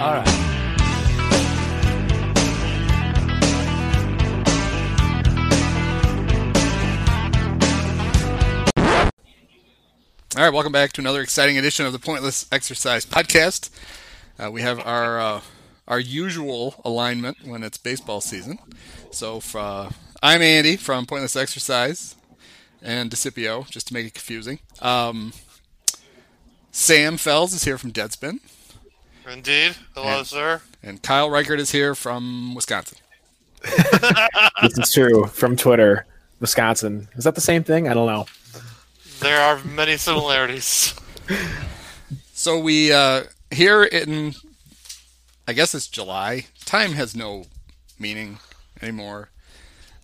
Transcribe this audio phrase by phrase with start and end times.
[0.00, 0.28] All right.
[10.36, 13.70] All right, welcome back to another exciting edition of the Pointless Exercise Podcast.
[14.38, 15.40] Uh, we have our uh,
[15.88, 18.60] our usual alignment when it's baseball season.
[19.10, 19.90] So, uh,
[20.22, 22.14] I'm Andy from Pointless Exercise
[22.80, 24.60] and Discipio, just to make it confusing.
[24.80, 25.32] Um,
[26.70, 28.38] Sam Fels is here from Deadspin,
[29.30, 29.76] Indeed.
[29.94, 30.62] Hello, And- sir.
[30.82, 32.98] and Kyle Reichert is here from Wisconsin.
[34.62, 36.06] This is true from Twitter,
[36.40, 37.08] Wisconsin.
[37.16, 37.88] Is that the same thing?
[37.88, 38.26] I don't know.
[39.20, 40.94] There are many similarities.
[42.32, 44.32] So we uh, here in,
[45.48, 46.46] I guess it's July.
[46.64, 47.46] Time has no
[47.98, 48.38] meaning
[48.80, 49.30] anymore.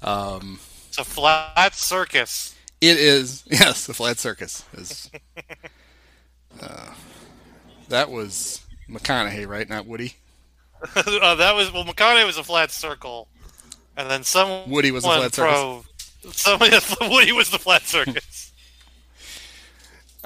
[0.02, 2.56] Um, It's a flat circus.
[2.80, 5.08] It is yes, the flat circus is.
[6.60, 6.92] uh,
[7.88, 9.68] that was McConaughey, right?
[9.68, 10.14] Not Woody.
[10.96, 13.28] uh, that was well, McConaughey was a flat circle,
[13.96, 15.84] and then some Woody was a flat pro,
[16.32, 18.52] Somebody, Woody was the flat circus.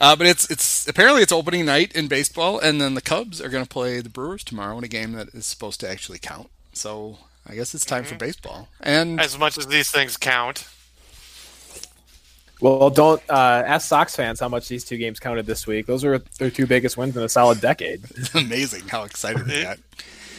[0.00, 3.48] Uh, but it's it's apparently it's opening night in baseball, and then the Cubs are
[3.48, 6.50] going to play the Brewers tomorrow in a game that is supposed to actually count.
[6.72, 8.68] So I guess it's time for baseball.
[8.80, 10.68] And as much as these things count.
[12.60, 15.86] Well, don't uh, ask Sox fans how much these two games counted this week.
[15.86, 18.02] Those are their two biggest wins in a solid decade.
[18.16, 19.78] it's amazing how excited they got.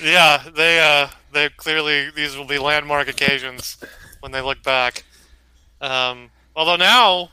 [0.04, 3.78] Yeah, they uh, they clearly these will be landmark occasions
[4.20, 5.04] when they look back.
[5.82, 7.30] Um, although now,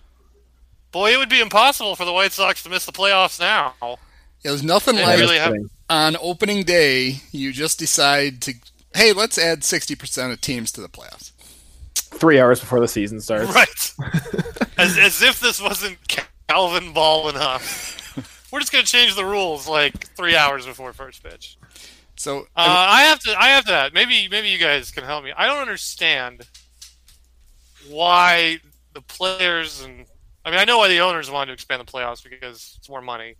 [0.92, 3.74] boy, it would be impossible for the White Sox to miss the playoffs now.
[4.44, 5.54] It was nothing They like really have.
[5.90, 8.54] on opening day you just decide to
[8.94, 11.32] hey let's add 60% of teams to the playoffs
[12.00, 13.54] Three hours before the season starts.
[13.54, 13.94] Right.
[14.78, 15.98] as, as if this wasn't
[16.48, 17.94] Calvin Ball enough.
[18.52, 21.58] We're just going to change the rules like three hours before first pitch.
[22.16, 23.34] so Uh, I have to.
[23.38, 23.90] I have to.
[23.92, 24.28] Maybe.
[24.28, 25.32] Maybe you guys can help me.
[25.36, 26.46] I don't understand
[27.88, 28.58] why
[28.94, 30.06] the players and
[30.44, 33.02] I mean I know why the owners wanted to expand the playoffs because it's more
[33.02, 33.36] money.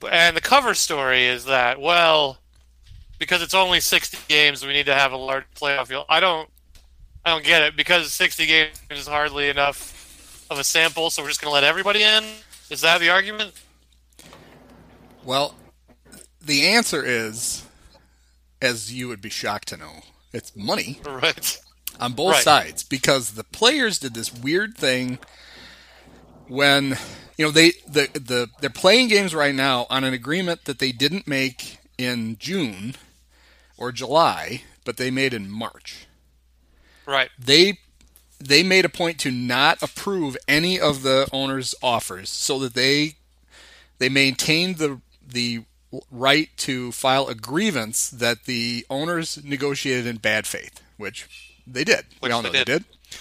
[0.00, 2.38] But, and the cover story is that well,
[3.18, 6.06] because it's only sixty games, we need to have a large playoff field.
[6.08, 6.48] I don't.
[7.24, 11.28] I don't get it because sixty games is hardly enough of a sample, so we're
[11.28, 12.24] just going to let everybody in.
[12.70, 13.52] Is that the argument?
[15.24, 15.54] well
[16.40, 17.64] the answer is
[18.60, 20.00] as you would be shocked to know
[20.34, 21.58] it's money Right.
[21.98, 22.42] on both Right.
[22.42, 25.18] sides because the players did this weird thing
[26.46, 26.98] when
[27.38, 30.92] you know they the the they're playing games right now on an agreement that they
[30.92, 32.94] didn't make in June
[33.78, 36.06] or July but they made in March
[37.06, 37.30] Right.
[37.38, 37.78] they
[38.40, 43.14] they made a point to not approve any of the owners' offers so that they
[43.98, 45.64] they maintained the the
[46.10, 51.28] right to file a grievance that the owners negotiated in bad faith, which
[51.66, 52.04] they did.
[52.20, 52.84] Which we all they know they did.
[53.10, 53.20] did.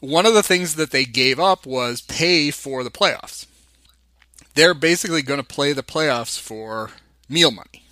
[0.00, 3.46] One of the things that they gave up was pay for the playoffs.
[4.54, 6.90] They're basically going to play the playoffs for
[7.28, 7.84] meal money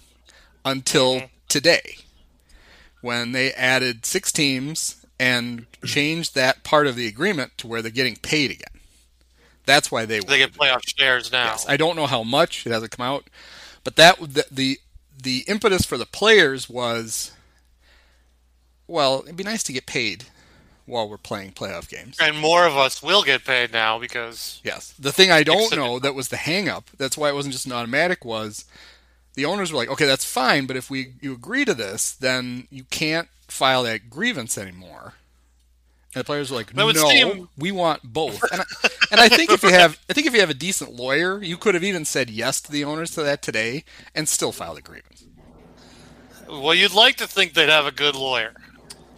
[0.65, 1.27] until Mm-hmm.
[1.49, 1.97] today
[3.05, 7.91] when they added six teams and changed that part of the agreement to where they're
[7.91, 8.81] getting paid again.
[9.67, 11.45] That's why they They get playoff shares now.
[11.45, 13.29] Yes, I don't know how much it hasn't come out,
[13.85, 14.79] but that the the,
[15.23, 17.33] the impetus for the players was,
[18.87, 20.25] well, it'd be nice to get paid
[20.87, 22.17] while we're playing playoff games.
[22.19, 24.95] And more of us will get paid now because Yes.
[24.99, 27.67] The thing I don't know that was the hang up, that's why it wasn't just
[27.67, 28.65] an automatic was
[29.35, 32.67] the owners were like, "Okay, that's fine, but if we you agree to this, then
[32.71, 35.15] you can't file that grievance anymore."
[36.15, 38.65] And the players were like, "No, seem- we want both." And I,
[39.11, 41.57] and I think if you have I think if you have a decent lawyer, you
[41.57, 43.85] could have even said yes to the owners to that today
[44.15, 45.25] and still filed a grievance.
[46.49, 48.55] well, you'd like to think they'd have a good lawyer.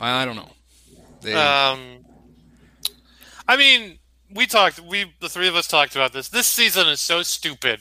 [0.01, 0.53] I don't know.
[1.23, 2.05] They, Um,
[3.49, 3.99] I mean,
[4.33, 4.81] we talked.
[4.81, 6.29] We the three of us talked about this.
[6.29, 7.81] This season is so stupid,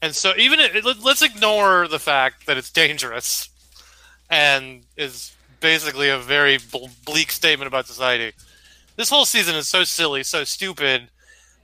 [0.00, 3.48] and so even let- let's ignore the fact that it's dangerous,
[4.30, 6.58] and is basically a very
[7.04, 8.32] bleak statement about society.
[8.96, 11.08] This whole season is so silly, so stupid.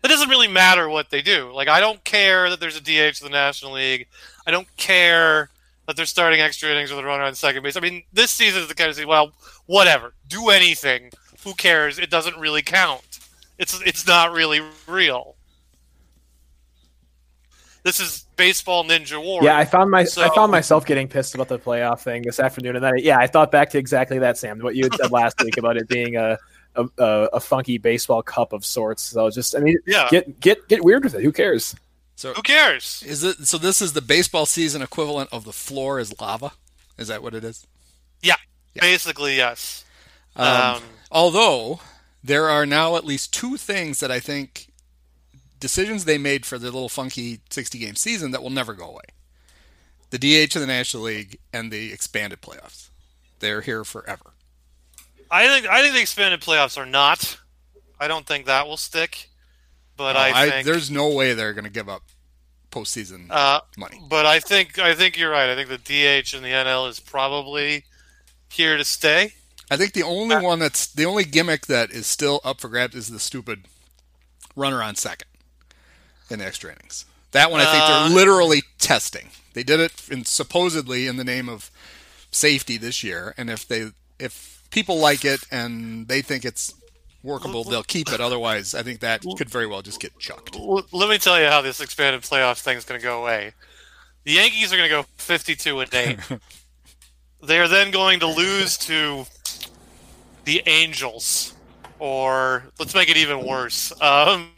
[0.03, 1.51] It doesn't really matter what they do.
[1.53, 4.07] Like I don't care that there's a DH in the National League.
[4.47, 5.51] I don't care
[5.87, 7.77] that they're starting extra innings with a runner on second base.
[7.77, 9.09] I mean, this season is the kind of season.
[9.09, 9.33] Well,
[9.67, 10.15] whatever.
[10.29, 11.11] Do anything.
[11.45, 11.99] Who cares?
[11.99, 13.21] It doesn't really count.
[13.59, 15.34] It's it's not really real.
[17.85, 19.43] This is baseball ninja war.
[19.45, 22.41] Yeah, I found my So- I found myself getting pissed about the playoff thing this
[22.41, 25.13] afternoon, and then yeah, I thought back to exactly that, Sam, what you had said
[25.13, 26.39] last week about it being a
[26.77, 29.03] a, a a funky baseball cup of sorts.
[29.03, 30.09] So just, I mean, Yeah.
[30.11, 31.23] get get get weird with it.
[31.23, 31.77] Who cares?
[32.17, 33.03] So Who cares?
[33.07, 33.47] is it?
[33.47, 36.53] So this is the baseball season equivalent of the floor is lava.
[36.97, 37.67] Is that what it is?
[38.23, 38.37] Yeah,
[38.81, 39.85] basically yes.
[40.37, 40.47] Um,
[40.77, 40.83] Um,
[41.13, 41.81] although
[42.25, 44.69] there are now at least two things that I think
[45.65, 49.05] decisions they made for their little funky 60 game season that will never go away.
[50.11, 52.91] The DH of the National League and the expanded playoffs.
[53.39, 54.35] They're here forever.
[55.31, 57.39] I think I think the expanded playoffs are not.
[57.99, 59.31] I don't think that will stick.
[59.97, 62.03] But I I- think there's no way they're going to give up
[62.71, 64.03] postseason uh, money.
[64.07, 65.49] but I think I think you're right.
[65.49, 67.85] I think the DH in the NL is probably
[68.51, 69.33] here to stay.
[69.71, 72.95] I think the only one that's the only gimmick that is still up for grabs
[72.95, 73.65] is the stupid
[74.55, 75.29] runner on second
[76.31, 77.05] in the extra innings.
[77.33, 79.31] That one I think Uh, they're literally testing.
[79.55, 81.71] They did it in, supposedly in the name of
[82.31, 86.75] safety this year, and if they if people like it and they think it's
[87.23, 88.21] workable, they'll keep it.
[88.21, 90.57] Otherwise, I think that could very well just get chucked.
[90.57, 93.55] Let me tell you how this expanded playoff thing is going to go away.
[94.25, 96.19] The Yankees are going to go 52 and 8.
[97.43, 99.27] they are then going to lose to
[100.45, 101.55] the Angels,
[101.99, 103.93] or let's make it even worse.
[104.01, 104.51] Um,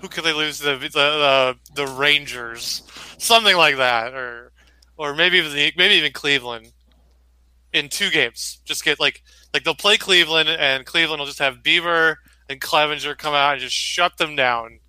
[0.00, 0.58] who could they lose?
[0.58, 2.82] The the the, the Rangers,
[3.18, 4.52] something like that, or
[4.96, 6.72] or maybe even the, maybe even Cleveland
[7.72, 8.60] in two games.
[8.64, 12.16] Just get like like they'll play Cleveland, and Cleveland will just have Bieber
[12.48, 14.80] and Clevinger come out and just shut them down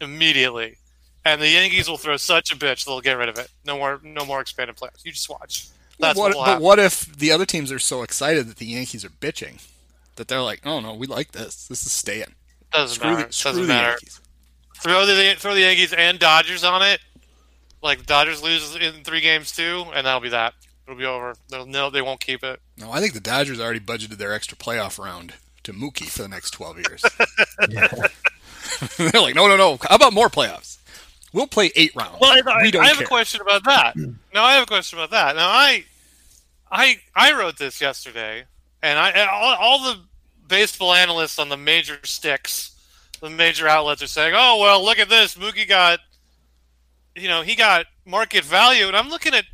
[0.00, 0.76] immediately.
[1.24, 3.48] And the Yankees will throw such a bitch they'll get rid of it.
[3.66, 5.04] No more, no more expanded playoffs.
[5.04, 5.68] You just watch.
[5.98, 9.04] That's what, what but what if the other teams are so excited that the Yankees
[9.04, 9.66] are bitching
[10.16, 11.66] that they're like, "Oh no, we like this.
[11.66, 12.34] This is staying.
[12.72, 13.22] Doesn't Screw matter.
[13.26, 13.88] the, Doesn't matter.
[13.90, 14.20] Yankees."
[14.80, 17.00] Throw the throw the Yankees and Dodgers on it.
[17.82, 20.54] Like Dodgers lose in three games too, and that'll be that.
[20.86, 21.34] It'll be over.
[21.48, 22.60] They'll, no, they won't keep it.
[22.78, 25.34] No, I think the Dodgers already budgeted their extra playoff round
[25.64, 27.02] to Mookie for the next 12 years.
[28.96, 29.78] They're like, no, no, no.
[29.82, 30.78] How about more playoffs?
[31.32, 32.18] We'll play eight rounds.
[32.20, 33.04] Well, I, we don't I have care.
[33.04, 33.94] a question about that.
[34.34, 35.36] No, I have a question about that.
[35.36, 35.84] Now I,
[36.70, 38.44] I, I wrote this yesterday,
[38.82, 40.00] and I and all, all the
[40.46, 42.77] baseball analysts on the major sticks,
[43.20, 45.34] the major outlets are saying, "Oh well, look at this.
[45.36, 46.00] Mookie got,
[47.16, 49.44] you know, he got market value," and I'm looking at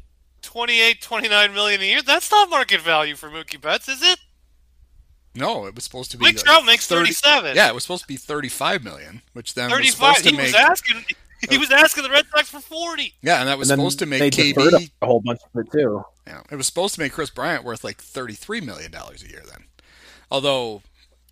[0.43, 2.03] 28, 29 million a year.
[2.03, 4.19] That's not market value for Mookie Betts, is it?
[5.37, 6.25] No, it was supposed to be.
[6.25, 7.57] Mike like Trout makes 30 37.
[7.57, 9.95] Yeah, it was supposed to be 35 million, which then was 35.
[9.95, 10.47] supposed to He make.
[10.47, 11.05] was asking.
[11.51, 13.13] He was asking the Red Sox for 40.
[13.21, 14.91] yeah, and that was And supposed to make deferred KB.
[15.03, 16.03] a whole bunch of it too.
[16.27, 19.43] Yeah, it was supposed to make Kris Bryant worth like 33 million dollars a year.
[19.47, 19.65] Then,
[20.31, 20.83] although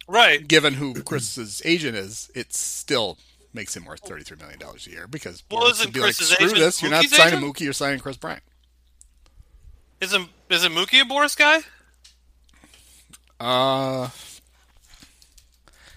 [0.09, 0.47] Right.
[0.47, 3.19] given who Kris's agent is, it still
[3.55, 6.15] makes him worth 33 million dollars a year because Well, Boras isn't would be like,
[6.17, 6.83] Kris's screw agent this.
[6.83, 7.45] You're not signing agent?
[7.57, 7.61] Mookie.
[7.61, 8.43] You're signing Kris Bryant.
[10.01, 11.61] Isn't isn't Mookie a Boras guy?
[13.39, 14.09] Uh,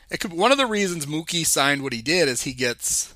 [0.09, 0.33] it could.
[0.33, 3.13] One of the reasons Mookie signed what he did is he gets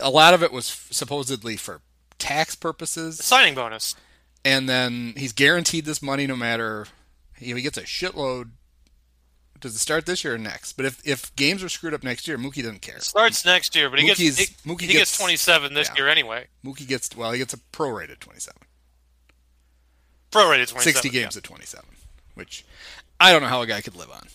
[0.00, 1.80] a lot of it was supposedly for
[2.18, 3.94] tax purposes, Signing bonus.
[4.44, 6.86] and then he's guaranteed this money no matter.
[7.38, 8.50] You know, he gets a shitload.
[9.62, 10.72] Does it start this year or next?
[10.74, 12.98] But if if games are screwed up next year, Mookie doesn't care.
[13.00, 15.94] Starts next year, but he Mookie's- gets he, Mookie he gets- gets 27 this yeah.
[15.96, 16.46] year anyway.
[16.64, 18.60] Mookie gets well, he gets a prorated 27,
[20.30, 20.82] Prorated 27.
[20.82, 21.88] 60 games at 27,
[22.34, 22.64] which
[23.20, 24.26] I don't know how a guy could live on.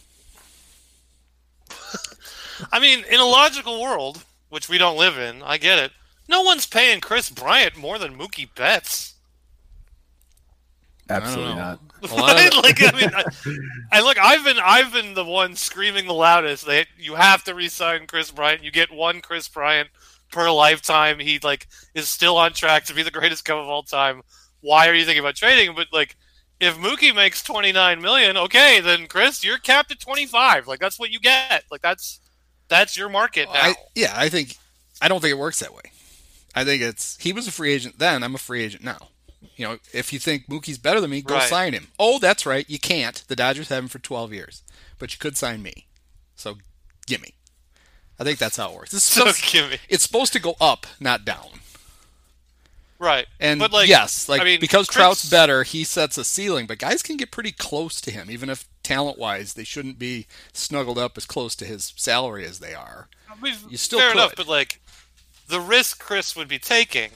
[2.72, 5.92] I mean, in a logical world, which we don't live in, I get it.
[6.30, 9.14] No one's paying Kris Bryant more than Mookie Betts.
[11.10, 11.80] Absolutely not.
[12.04, 13.24] A of like, I mean, I,
[13.98, 17.56] I look, I've been, I've been the one screaming the loudest that you have to
[17.56, 18.64] re-sign Kris Bryant.
[18.64, 19.90] You get one Kris Bryant
[20.32, 21.20] per lifetime.
[21.20, 24.22] He like is still on track to be the greatest Cub of all time.
[24.62, 25.76] Why are you thinking about trading?
[25.76, 26.16] But like,
[26.60, 30.68] if Mookie makes twenty nine million, okay, then Kris, you're capped at twenty five.
[30.68, 31.64] Like that's what you get.
[31.72, 32.20] Like that's
[32.68, 33.62] that's your market now.
[33.62, 34.56] I, yeah, I think
[35.02, 35.92] I don't think it works that way.
[36.56, 38.24] I think it's he was a free agent then.
[38.24, 39.10] I'm a free agent now.
[39.56, 41.50] You know, if you think Mookie's better than me, go Right.
[41.50, 41.88] sign him.
[42.00, 43.24] Oh, that's right, you can't.
[43.28, 44.62] The Dodgers have him for 12 years,
[45.00, 45.88] but you could sign me.
[46.36, 46.58] So,
[47.06, 47.34] gimme.
[48.20, 48.94] I think that's how it works.
[48.94, 51.48] It's so supposed, me it's supposed to go up, not down.
[53.00, 53.28] right.
[53.40, 56.66] And but like, yes, like I mean, because Kris- Trout's better, he sets a ceiling.
[56.68, 60.98] But guys can get pretty close to him, even if talent-wise they shouldn't be snuggled
[60.98, 63.08] up as close to his salary as they are.
[63.30, 64.18] I mean, You still fair could.
[64.18, 64.80] enough, but like
[65.48, 67.12] the risk Kris would be taking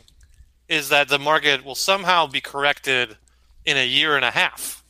[0.72, 3.18] is that the market will somehow be corrected
[3.66, 4.84] in a year and a half,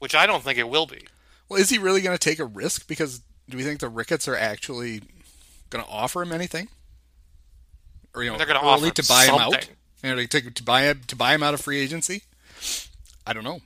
[0.00, 1.06] which I don't think it will be.
[1.48, 2.88] Well, is he really going to take a risk?
[2.88, 5.02] Because do we think the Ricketts are actually
[5.70, 6.68] going to offer him anything,
[8.14, 9.68] or you know, They're gonna early offer to buy him out?
[10.02, 12.22] You know, to, to buy him to buy him out of free agency.
[13.26, 13.60] I don't know.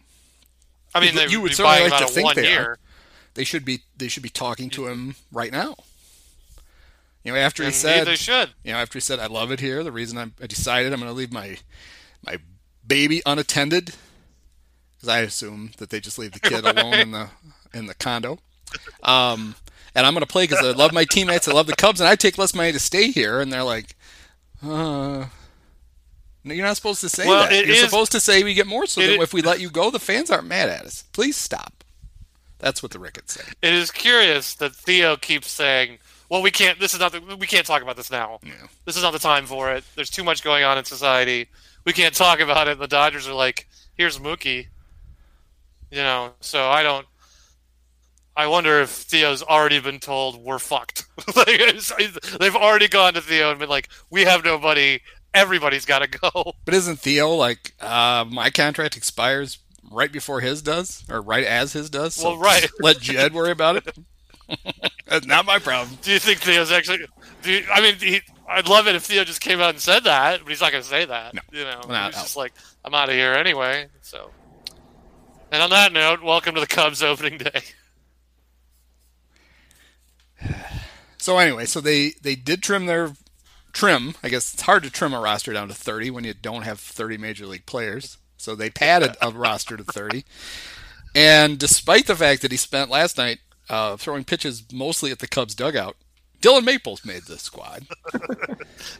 [0.95, 2.79] I mean, You- they you would certainly like to think one they are.
[3.35, 5.77] They should be they should be talking to him right now.
[7.29, 8.49] You know, after he said, they should.
[8.65, 10.99] you know, after he said, "I love it here," the reason I'm, I decided I'm
[10.99, 11.59] going to leave my
[12.25, 12.39] my
[12.87, 13.93] baby unattended
[14.97, 17.29] because I assume that they just leave the kid alone in the
[17.75, 18.39] in the condo.
[19.03, 19.57] Um,
[19.95, 22.09] and I'm going to play because I love my teammates, I love the Cubs, and
[22.09, 23.43] I take less money to stay here.
[23.43, 23.95] And they're like,
[24.63, 25.27] "Uh,
[26.45, 27.67] no, you're not supposed to say Well, that.
[27.67, 29.91] You're is- supposed to say we get more, so that if we let you go,
[29.91, 31.05] the fans aren't mad at us.
[31.13, 31.85] Please stop."
[32.59, 33.45] That's what the Ricketts say.
[33.61, 36.79] It is curious that Theo keeps saying, "Well, we can't.
[36.81, 37.13] This is not.
[37.13, 38.39] The, we can't talk about this now.
[38.43, 38.53] Yeah.
[38.85, 39.85] This is not the time for it.
[39.95, 41.49] There's too much going on in society.
[41.85, 44.67] We can't talk about it." And the Dodgers are like, "Here's Mookie."
[45.91, 47.07] You know, so I don't.
[48.37, 51.07] I wonder if Theo's already been told we're fucked.
[51.37, 51.93] like, it's-
[52.39, 55.01] they've already gone to Theo and been like, "We have nobody.
[55.35, 59.59] Everybody's got to go." But isn't Theo like uh, my contract expires
[59.91, 62.15] right before his does, or right as his does?
[62.15, 62.69] So Well, right.
[62.81, 63.97] Let Jed worry about it.
[65.07, 65.99] That's not my problem.
[66.03, 67.07] Do you think Theo's actually?
[67.43, 70.05] Do you, I mean, he, I'd love it if Theo just came out and said
[70.05, 71.35] that, but he's not going to say that.
[71.35, 71.41] No.
[71.53, 72.53] You know, he's just like,
[72.85, 73.89] I'm out of here anyway.
[74.03, 74.31] So,
[75.53, 77.63] and on that note, welcome to the Cubs opening day.
[81.21, 83.11] So anyway, so they they did trim their
[83.73, 84.15] trim.
[84.23, 86.79] I guess it's hard to trim a roster down to 30 when you don't have
[86.79, 88.19] 30 major league players.
[88.37, 90.25] So they padded a roster to 30.
[91.15, 93.41] And despite the fact that he spent last night
[93.71, 95.97] uh, throwing pitches mostly at the Cubs dugout,
[96.41, 97.87] Dillon Maples made the squad.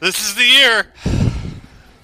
[0.01, 0.93] This is the year.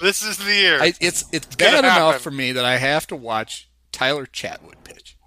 [0.01, 0.81] This is the year.
[0.81, 2.19] I, it's it's gonna bad enough happen.
[2.21, 5.17] for me that I have to watch Tyler Chatwood pitch.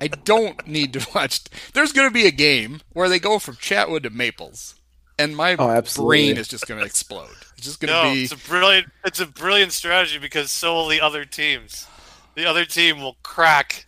[0.00, 1.40] I don't need to watch.
[1.72, 4.74] There's going to be a game where they go from Chatwood to Maples,
[5.18, 7.30] and my Oh, brain is just going to explode.
[7.56, 8.24] It's just going no, to be.
[8.24, 8.88] it's a brilliant.
[9.04, 11.86] It's a brilliant strategy because so will the other teams.
[12.34, 13.86] The other team will crack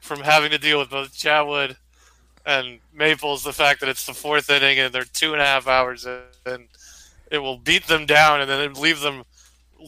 [0.00, 1.76] from having to deal with both Chatwood
[2.46, 3.44] and Maples.
[3.44, 6.20] The fact that it's the fourth inning and they're two and a half hours in,
[6.46, 6.68] and
[7.30, 9.24] it will beat them down and then leave them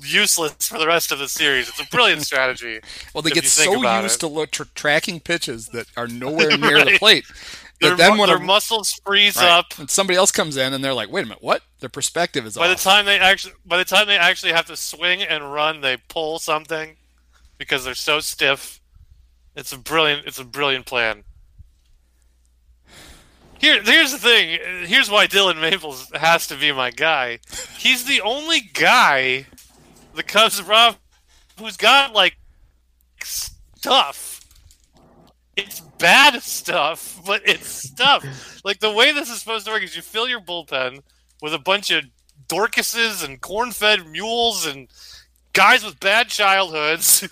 [0.02, 1.68] useless for the rest of the series.
[1.68, 2.80] It's a brilliant strategy.
[3.14, 4.20] well, they get so used it.
[4.20, 7.24] to look tr- tracking pitches that are nowhere near the plate
[7.80, 9.78] Their, that then when their a, muscles freeze right, up.
[9.78, 12.54] and somebody else comes in and they're like, "Wait a minute, what?" Their perspective is
[12.54, 15.80] By the time they actually, by the time they actually have to swing and run,
[15.80, 16.96] they pull something
[17.58, 18.80] because they're so stiff.
[19.54, 20.26] It's a brilliant.
[20.26, 21.24] It's a brilliant plan.
[23.62, 24.58] Here, here's the thing.
[24.88, 27.38] Here's why Dillon Maples has to be my guy.
[27.78, 29.46] He's the only guy
[30.16, 30.98] the Cubs have
[31.56, 32.36] who's got like
[33.22, 34.40] stuff.
[35.54, 38.60] It's bad stuff, but it's stuff.
[38.64, 40.98] like the way this is supposed to work is you fill your bullpen
[41.40, 42.02] with a bunch of
[42.48, 44.88] Dorcases and corn-fed mules and
[45.52, 47.28] guys with bad childhoods who,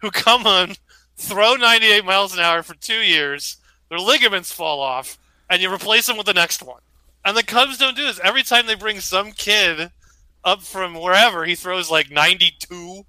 [0.00, 0.74] who come on,
[1.16, 3.58] throw 98 miles an hour for two years,
[3.88, 5.16] their ligaments fall off,
[5.50, 6.80] and you replace them with the next one.
[7.24, 8.18] And the Cubs don't do this.
[8.24, 9.90] Every time they bring some kid
[10.42, 13.04] up from wherever, he throws like 92,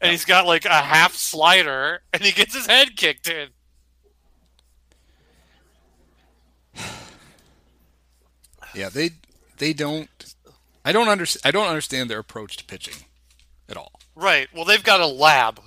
[0.00, 3.50] and he's got like a half slider, and he gets his head kicked in.
[8.74, 9.10] yeah, they
[9.58, 10.08] they don't.
[10.84, 11.42] I don't understand.
[11.44, 13.04] I don't understand their approach to pitching
[13.68, 13.92] at all.
[14.16, 14.48] Right.
[14.54, 15.60] Well, they've got a lab.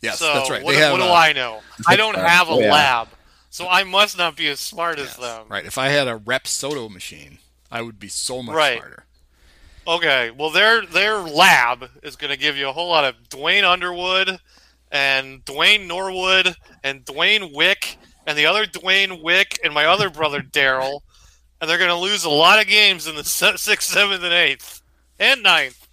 [0.00, 0.62] Yes, so that's right.
[0.62, 1.60] What, They have what do I know?
[1.86, 2.70] I don't have a Yeah.
[2.72, 3.08] lab,
[3.54, 5.46] so I must not be as smart as them.
[5.48, 5.64] Right.
[5.64, 7.38] If I had a Rapsodo machine,
[7.70, 8.78] I would be so much Right.
[8.78, 9.04] smarter.
[9.86, 13.64] Okay, well their their lab is going to give you a whole lot of Duane
[13.64, 14.40] Underwood
[14.90, 17.96] and Dwayne Norwood and Dwayne Wick
[18.26, 21.02] and the other Dwayne Wick and my other brother Daryl,
[21.60, 24.82] and they're going to lose a lot of games in the sixth, seventh, and eighth
[25.20, 25.86] and ninth.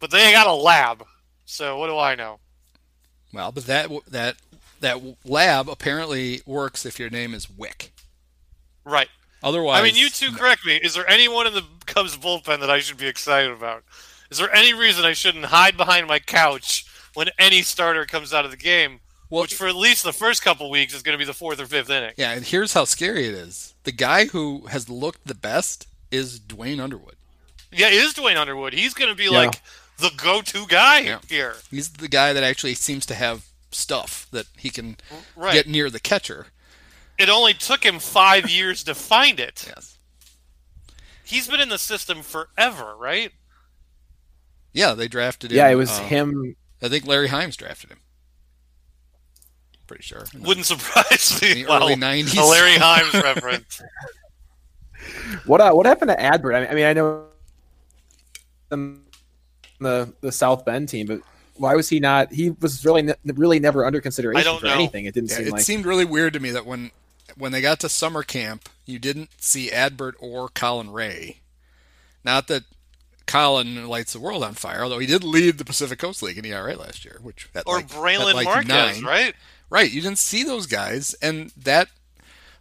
[0.00, 1.06] But they got a lab,
[1.46, 2.40] so what do I know?
[3.32, 4.36] Well, but that that
[4.82, 7.92] that lab apparently works if your name is Wick.
[8.84, 9.08] Right.
[9.42, 10.76] Otherwise, I mean, you two correct me.
[10.76, 13.82] Is there anyone in the Cubs bullpen that I should be excited about?
[14.30, 18.44] Is there any reason I shouldn't hide behind my couch when any starter comes out
[18.44, 19.00] of the game?
[19.30, 21.58] Well- which for at least the first couple weeks is going to be the fourth
[21.60, 22.12] or fifth inning.
[22.16, 23.74] Yeah, and here's how scary it is.
[23.84, 27.16] The guy who has looked the best is Duane Underwood.
[27.72, 28.74] Yeah, it is Duane Underwood.
[28.74, 29.30] He's going to be Yeah.
[29.30, 29.60] like
[29.98, 31.18] the go-to guy Yeah.
[31.28, 31.56] here.
[31.70, 33.42] He's the guy that actually seems to have
[33.74, 34.96] stuff that he can
[35.36, 35.52] Right.
[35.54, 36.46] get near the catcher.
[37.18, 39.64] It only took him five years to find it.
[39.74, 39.98] Yes.
[41.24, 43.32] He's been in the system forever, right?
[44.72, 45.56] Yeah, they drafted him.
[45.58, 46.56] Yeah, it was uh, him.
[46.82, 48.00] I think Larry Himes drafted him.
[49.86, 50.24] Pretty sure.
[50.40, 51.50] Wouldn't surprise me.
[51.52, 51.78] In the Wow.
[51.82, 52.38] early 90s.
[52.38, 53.82] A Larry Himes reference.
[55.46, 56.54] What uh, what happened to Adbert?
[56.70, 57.24] I mean, I, know
[58.70, 59.02] um,
[59.80, 61.20] the the South Bend team, but
[61.56, 62.32] why was he not?
[62.32, 64.72] He was really ne- really never under consideration I don't for know.
[64.74, 65.04] anything.
[65.06, 65.62] It didn't Yeah, seem it like.
[65.62, 66.90] seemed really weird to me that when
[67.36, 71.38] when they got to summer camp you didn't see Adbert or Colin Rea.
[72.24, 72.64] Not that
[73.26, 76.44] Colin lights the world on fire, although he did lead the Pacific Coast League in
[76.44, 78.68] ERA last year, which at Or like, Brailyn at like Marquez,
[79.00, 79.04] nine.
[79.04, 79.34] right?
[79.70, 81.88] Right, you didn't see those guys, and that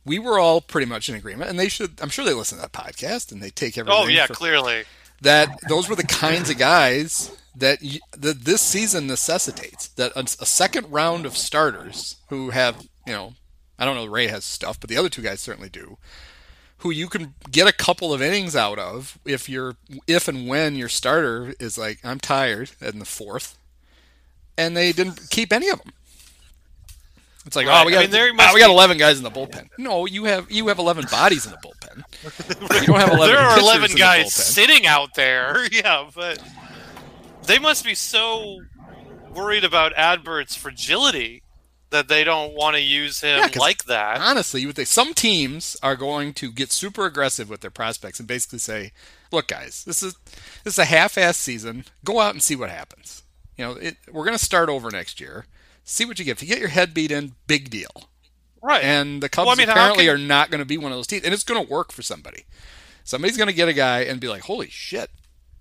[0.05, 1.49] we were all pretty much in agreement.
[1.49, 4.01] And they should, I'm sure they listen to that podcast and they take everything.
[4.03, 4.83] Oh yeah, for- clearly.
[5.21, 9.87] that those were the kinds of guys that, y that this season necessitates.
[9.89, 13.33] That a, a second round of starters who have, you know,
[13.77, 15.97] I don't know, Rea has stuff, but the other two guys certainly do.
[16.79, 19.75] Who you can get a couple of innings out of if you're
[20.07, 23.55] if and when your starter is like I'm tired in the fourth,
[24.57, 25.93] and they didn't keep any of them.
[27.45, 27.83] It's like Right.
[27.83, 29.69] oh we I got mean, there ah, we got eleven guys in the bullpen.
[29.77, 32.03] No, you have you have eleven bodies in the bullpen.
[32.81, 33.35] You don't have eleven.
[33.35, 35.67] there are 11 in the guys sitting out there.
[35.71, 36.39] Yeah, but
[37.45, 38.59] they must be so
[39.33, 41.43] worried about Adbert's fragility
[41.89, 44.21] that they don't want to use him Yeah, like that.
[44.21, 48.59] honestly, you some teams are going to get super aggressive with their prospects and basically
[48.59, 48.91] say,
[49.31, 50.15] "Look, guys, this is
[50.63, 51.85] this is a half-ass season.
[52.05, 53.23] Go out and see what happens.
[53.57, 55.45] You know, it, we're going to start over next year.
[55.83, 56.37] See what you get.
[56.37, 58.09] If you get your head beat in, big deal.
[58.61, 58.83] Right.
[58.83, 60.97] And the Cubs Well, I mean, apparently can- are not going to be one of
[60.97, 62.45] those teams, and it's going to work for somebody.
[63.03, 65.09] Somebody's going to get a guy and be like, "Holy shit!"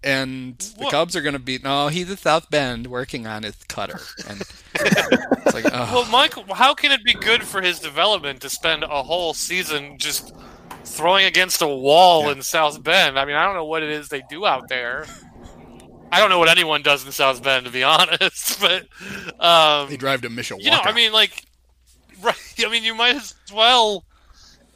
[0.02, 3.54] And the Cubs are going to be, "No, he's at South Bend working on his
[3.68, 4.40] cutter." And
[4.74, 8.82] it's like, oh, Well, Michael, how can it be good for his development to spend
[8.82, 10.32] a whole season just
[10.84, 12.32] throwing against a wall Yeah.
[12.32, 13.18] in South Bend?
[13.18, 15.04] I mean, I don't know what it is they do out there.
[16.10, 18.58] I don't know what anyone does in South Bend, to be honest.
[18.58, 18.86] But
[19.38, 20.62] um, they drive to Mishawaka.
[20.62, 21.44] you know, I mean, like,
[22.22, 22.34] right?
[22.64, 24.04] I mean, you might as well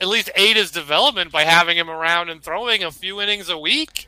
[0.02, 3.56] at least aid his development by having him around and throwing a few innings a
[3.56, 4.06] week.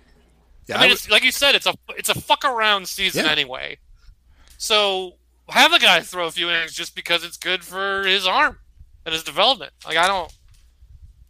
[0.68, 3.25] Yeah, I mean, would- it's like you said, it's a it's a fuck around season
[3.25, 3.30] Yeah.
[3.30, 3.78] anyway.
[4.58, 5.12] So
[5.49, 8.58] have a guy throw a few innings just because it's good for his arm
[9.04, 9.73] and his development.
[9.87, 10.32] Like I don't.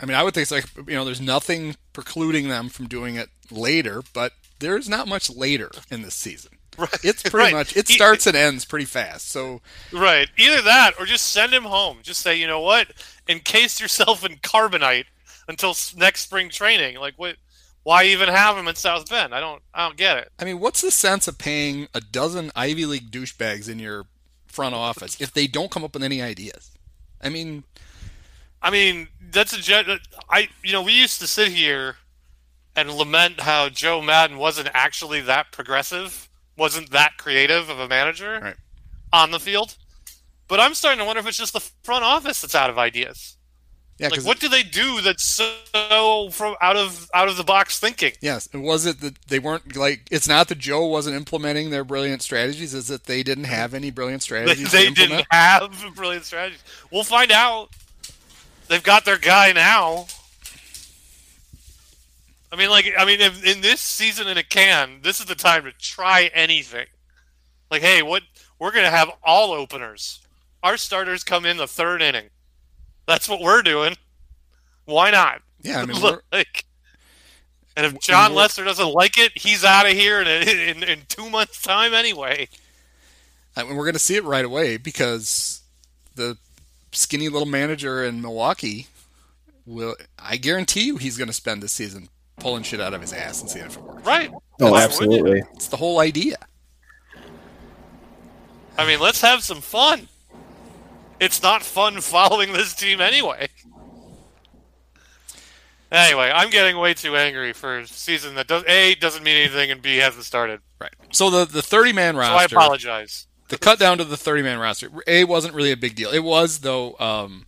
[0.00, 3.16] I mean, I would think it's like you know, there's nothing precluding them from doing
[3.16, 6.52] it later, but there's not much later in this season.
[6.78, 7.52] Right, It's pretty right.
[7.54, 9.30] much it starts and ends pretty fast.
[9.30, 10.28] So Right.
[10.36, 12.00] Either that or just send him home.
[12.02, 12.88] Just say, you know what?
[13.26, 15.06] Encase yourself in carbonite
[15.48, 16.96] until next spring training.
[16.98, 17.36] Like what?
[17.86, 19.32] Why even have him in South Bend?
[19.32, 19.62] I don't.
[19.72, 20.32] I don't get it.
[20.40, 24.06] I mean, what's the sense of paying a dozen Ivy League douchebags in your
[24.48, 26.72] front office if they don't come up with any ideas?
[27.22, 27.62] I mean,
[28.60, 31.94] I mean, that's a I you know we used to sit here
[32.74, 38.40] and lament how Joe Maddon wasn't actually that progressive, wasn't that creative of a manager
[38.42, 38.56] Right.
[39.12, 39.76] on the field.
[40.48, 43.35] But I'm starting to wonder if it's just the front office that's out of ideas.
[43.98, 47.78] Yeah, Like, what do they do that's so from out of out of the box
[47.78, 48.12] thinking?
[48.20, 50.06] yes, and was it that they weren't like?
[50.10, 53.90] It's not that Joe wasn't implementing their brilliant strategies; is that they didn't have any
[53.90, 54.70] brilliant strategies?
[54.70, 56.62] they to didn't have brilliant strategies.
[56.90, 57.70] We'll find out.
[58.68, 60.06] They've got their guy now.
[62.52, 65.34] I mean, like, I mean, if, in this season in a can, this is the
[65.34, 66.86] time to try anything.
[67.70, 68.22] Like, hey, what
[68.58, 70.20] we're gonna have all openers.
[70.62, 72.30] Our starters come in the third inning.
[73.06, 73.96] That's what we're doing.
[74.84, 75.42] Why not?
[75.62, 76.00] Yeah, I mean,
[76.32, 76.64] like,
[77.76, 81.00] and if Jon we're- Lester doesn't like it, he's out of here in, in in
[81.08, 82.48] two months' time anyway.
[83.56, 85.62] I mean, we're going to see it right away because
[86.14, 86.36] the
[86.92, 88.86] skinny little manager in Milwaukee
[89.64, 89.96] will.
[90.18, 93.40] I guarantee you, he's going to spend this season pulling shit out of his ass
[93.40, 94.04] and seeing if it works.
[94.04, 94.30] Right.
[94.30, 95.42] Oh, Why wouldn't absolutely.
[95.54, 96.36] It's the whole idea.
[98.78, 100.08] I mean, let's have some fun.
[101.20, 103.48] It's not fun following this team anyway.
[105.90, 109.70] Anyway, I'm getting way too angry for a season that does A doesn't mean anything
[109.70, 110.60] and B hasn't started.
[110.80, 110.92] Right.
[111.12, 112.48] So the the thirty man roster.
[112.54, 113.26] So I apologize.
[113.48, 116.24] the cut down to the 30 man roster a wasn't really a big deal it
[116.24, 117.46] was though um,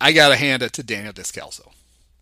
[0.00, 1.72] i gotta hand it to daniel descalso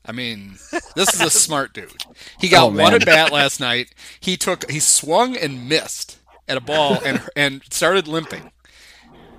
[0.07, 0.57] i mean
[0.97, 1.93] this is a smart dude
[2.41, 6.57] he got Oh, one at bat last night he took he swung and missed at
[6.57, 8.51] a ball and and started limping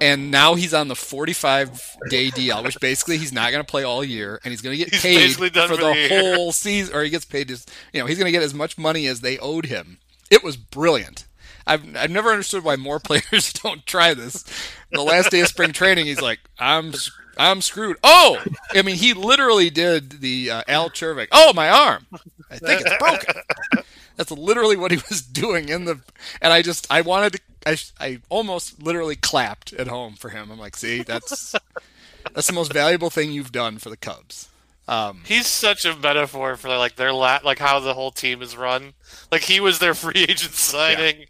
[0.02, 3.84] and now he's on the 45 day DL, which basically he's not going to play
[3.84, 6.96] all year, and he's going to get He's paid for for the the whole season,
[6.96, 9.22] or he gets paid just you know he's going to get as much money as
[9.22, 10.00] they owed him.
[10.30, 11.26] It was brilliant.
[11.68, 14.44] I've I've never understood why more players don't try this.
[14.92, 16.94] The last day of spring training, he's like, "I'm
[17.38, 21.28] I'm screwed." Oh, I mean, he literally did the uh, Al Czervik.
[21.32, 22.06] Oh, my arm.
[22.50, 23.36] I think it's broken.
[24.18, 26.00] That's literally what he was doing in the.
[26.42, 27.40] And I just I wanted to.
[27.66, 30.52] I I almost literally clapped at home for him.
[30.52, 31.56] I'm like, see, that's
[32.34, 34.50] that's the most valuable thing you've done for the Cubs.
[34.88, 38.58] Um, He's such a metaphor for like their la- like how the whole team is
[38.58, 38.94] run.
[39.32, 41.26] Like he was their free agent signing.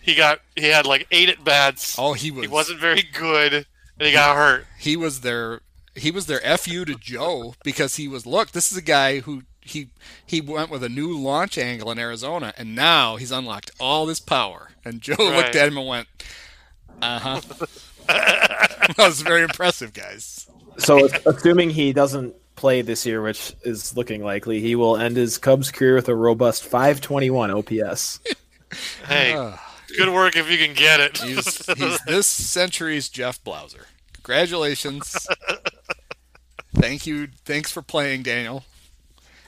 [0.00, 1.96] He got he had like eight at bats.
[1.98, 3.66] oh, he was He wasn't very good, and
[4.06, 4.66] he got hurt.
[4.78, 5.60] he was their
[5.94, 8.50] he was their fu to Joe because he was look.
[8.50, 9.88] This is a guy who he
[10.24, 14.20] he went with a new launch angle in Arizona, and now he's unlocked all this
[14.20, 14.70] power.
[14.84, 15.36] And Joe Right.
[15.36, 16.08] looked at him and went,
[17.02, 17.40] "Uh huh."
[18.06, 20.46] that was very impressive, guys.
[20.78, 25.38] So, assuming he doesn't play this year, which is looking likely, he will end his
[25.38, 28.20] Cubs career with a robust 521 OPS.
[29.06, 29.56] Hey, Uh,
[29.96, 31.18] good work if you can get it.
[31.18, 33.84] he's he's this century's Jeff Blauser.
[34.14, 35.28] Congratulations.
[36.74, 37.28] Thank you.
[37.44, 38.64] Thanks for playing, Daniel.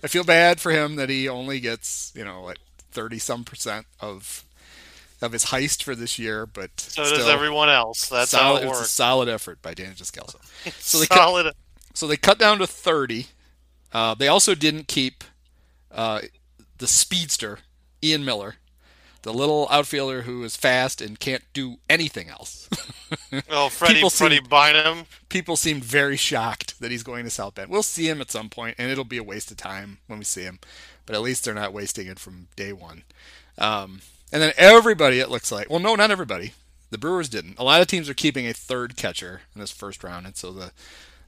[0.03, 2.59] I feel bad for him that he only gets, you know, like
[2.91, 4.45] thirty some percent of
[5.23, 8.09] of his heist for this year, but so still, does everyone else.
[8.09, 8.91] That's solid, how it it's a works.
[8.91, 10.37] solid effort by Daniel Descalso.
[10.81, 11.55] So they cut, Solid.
[11.95, 13.27] so they cut down to thirty.
[13.93, 15.25] Uh, they also didn't keep
[15.93, 16.21] uh,
[16.79, 17.61] the speedster
[18.03, 18.57] Ian Miller,
[19.27, 22.69] the little outfielder who is fast and can't do anything else.
[23.51, 25.05] Oh, Freddie, People Freddie seem- Bynum.
[25.29, 27.71] people seemed very shocked that he's going to South Bend.
[27.71, 30.25] We'll see him at some point, and it'll be a waste of time when we
[30.25, 30.59] see him.
[31.05, 33.03] But at least they're not wasting it from day one.
[33.59, 34.01] Um,
[34.33, 36.53] and then everybody, it looks like, well, no, not everybody.
[36.91, 37.59] The Brewers didn't.
[37.59, 40.51] A lot of teams are keeping a third catcher in this first round, and so
[40.53, 40.73] the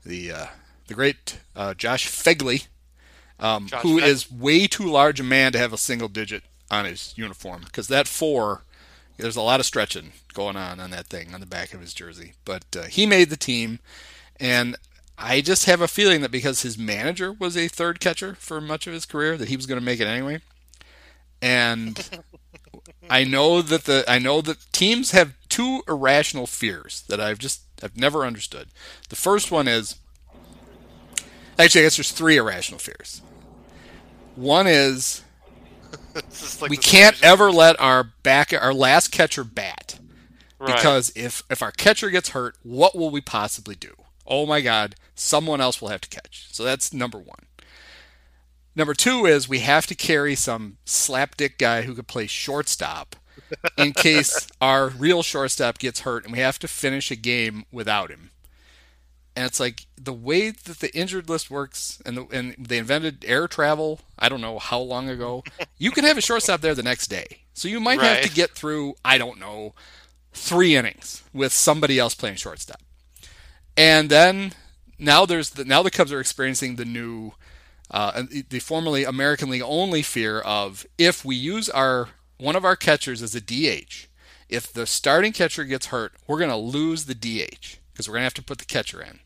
[0.05, 0.47] the uh,
[0.89, 2.67] the great uh, Josh Phegley,
[3.39, 6.43] um, Josh who Feg- is way too large a man to have a single digit
[6.71, 8.63] on his uniform, because that four
[9.19, 11.93] there's a lot of stretching going on on that thing on the back of his
[11.93, 12.35] jersey.
[12.45, 13.81] But uh, he made the team,
[14.39, 14.77] and
[15.19, 18.87] I just have a feeling that because his manager was a third catcher for much
[18.87, 20.41] of his career, that he was going to make it anyway.
[21.43, 22.09] And
[23.11, 27.63] I know that the I know that teams have two irrational fears that I've just
[27.83, 28.69] I've never understood.
[29.09, 29.97] The first one is
[31.59, 33.21] actually I guess there's three irrational fears.
[34.37, 35.25] One is is
[36.61, 39.99] like we can't same- ever let our back our last catcher bat
[40.61, 40.75] Right.
[40.75, 43.95] because if if our catcher gets hurt, what will we possibly do?
[44.27, 46.49] Oh my God, someone else will have to catch.
[46.51, 47.47] So that's number one.
[48.75, 53.15] Number two is we have to carry some slapdick guy who could play shortstop
[53.77, 58.11] in case our real shortstop gets hurt and we have to finish a game without
[58.11, 58.31] him.
[59.39, 63.25] And it's like the way that the injured list works, and the, and they invented
[63.25, 64.01] air travel.
[64.19, 65.45] I don't know how long ago.
[65.79, 68.51] You can have a shortstop there the next day, so you might have to get
[68.51, 68.97] through.
[69.05, 69.75] I don't know,
[70.33, 72.81] three innings with somebody else playing shortstop.
[73.77, 74.55] And then
[74.99, 77.31] now there's the, now the Cubs are experiencing the new,
[77.93, 82.75] uh, the formerly American League only fear of if we use our one of our
[82.75, 84.09] catchers as a DH,
[84.49, 88.35] if the starting catcher gets hurt, we're gonna lose the DH because we're gonna have
[88.35, 89.21] to put the catcher in.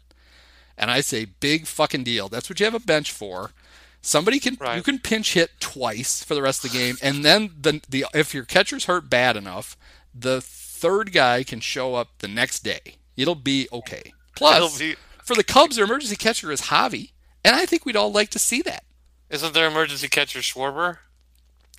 [0.79, 2.29] And I say big fucking deal.
[2.29, 3.53] That's what you have a bench for.
[4.01, 4.77] Somebody can Right.
[4.77, 8.05] you can pinch hit twice for the rest of the game, and then the the
[8.15, 9.77] if your catcher's hurt bad enough,
[10.15, 12.97] the third guy can show up the next day.
[13.17, 14.13] It'll be okay.
[14.35, 17.13] Plus, be- for the Cubs, their emergency catcher is Javi,
[17.45, 18.83] and I think we'd all like to see that.
[19.31, 20.99] Isn't there emergency catcher Schwarber?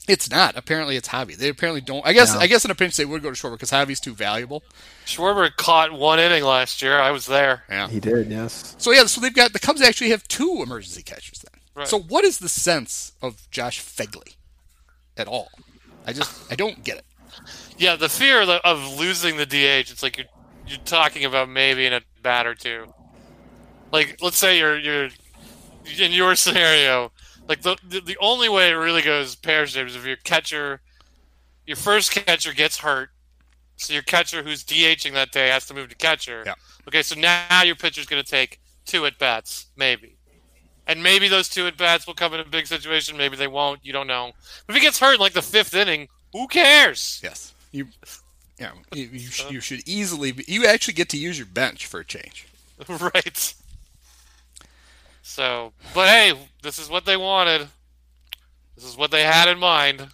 [0.07, 0.57] It's not.
[0.57, 1.37] Apparently, it's Javi.
[1.37, 2.05] They apparently don't.
[2.05, 2.33] I guess.
[2.33, 2.41] No.
[2.41, 4.63] I guess in a pinch they would go to Schwarber because Javi's too valuable.
[5.05, 6.99] Schwarber caught one inning last year.
[6.99, 7.63] I was there.
[7.69, 7.87] Yeah.
[7.87, 8.75] He did, yes.
[8.77, 9.05] So yeah.
[9.05, 11.61] So they've got the Cubs actually have two emergency catchers then.
[11.75, 11.87] Right.
[11.87, 14.35] So what is the sense of Josh Phegley
[15.15, 15.49] at all?
[16.05, 17.05] I just I don't get it.
[17.77, 19.89] Yeah, the fear of of losing the DH.
[19.89, 20.27] It's like you're
[20.67, 22.93] you're talking about maybe in a bat or two.
[23.91, 25.09] Like, let's say you're you're
[25.99, 27.11] in your scenario.
[27.47, 30.81] Like the the, the only way it really goes pear shaped is if your catcher,
[31.65, 33.09] your first catcher gets hurt,
[33.75, 36.43] so your catcher who's DHing that day has to move to catcher.
[36.45, 36.53] Yeah.
[36.87, 40.17] Okay, so now your pitcher's going to take two at bats, maybe.
[40.85, 43.17] And maybe those two at bats will come in a big situation.
[43.17, 43.85] Maybe they won't.
[43.85, 44.31] You don't know.
[44.67, 47.21] But if he gets hurt in like the fifth inning, who cares?
[47.23, 47.53] Yes.
[47.71, 47.87] You.
[48.59, 48.71] Yeah.
[48.93, 50.33] You, you, you should easily.
[50.33, 52.47] Be, you actually get to use your bench for a change.
[52.87, 53.53] right.
[55.25, 57.67] So, but hey, this is what they wanted.
[58.75, 60.07] This is what they had in mind.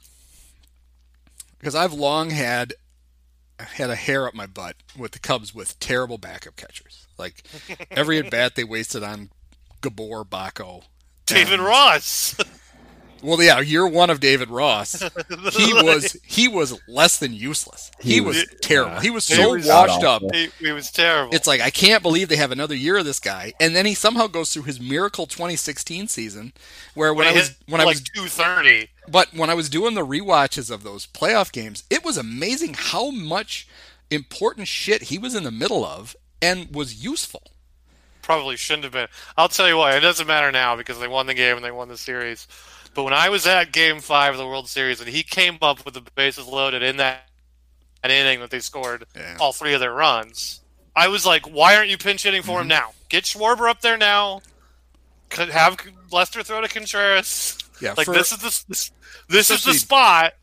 [1.58, 2.74] because I've long had
[3.58, 7.08] had a hair up my butt with the Cubs with terrible backup catchers.
[7.18, 7.44] Like
[7.92, 9.30] every at bat they wasted on
[9.82, 10.84] Gabor Baco.
[11.26, 12.36] David And- Ross.
[13.22, 15.00] Well, yeah, year one of David Ross,
[15.52, 17.92] he was he was less than useless.
[18.00, 18.94] He, He was was- terrible.
[18.96, 19.02] yeah.
[19.02, 20.22] He was He so was washed up.
[20.34, 21.34] he, he was terrible.
[21.36, 23.94] It's like I can't believe they have another year of this guy, and then he
[23.94, 26.54] somehow goes through his miracle 2016 season,
[26.94, 28.90] where when He I was hit when I like was two thirty.
[29.08, 33.10] But when I was doing the rewatches of those playoff games, it was amazing how
[33.12, 33.68] much
[34.12, 37.44] important shit he was in the middle of and was useful.
[38.22, 39.08] Probably shouldn't have been.
[39.38, 39.96] I'll tell you what.
[39.96, 42.48] It doesn't matter now because they won the game and they won the series.
[42.94, 45.86] But when I was at Game Five of the World Series and he came up
[45.86, 47.24] with the bases loaded in that
[48.04, 49.38] an inning that they scored Yeah.
[49.40, 50.62] all three of their runs,
[50.96, 52.68] I was like, "Why aren't you pinch hitting for him Mm-hmm.
[52.70, 52.94] now?
[53.10, 54.42] Get Schwarber up there now.
[55.30, 55.78] Could have
[56.12, 57.58] Lester throw to Contreras.
[57.82, 58.92] Yeah, like for- this is the this,
[59.30, 60.34] this is the spot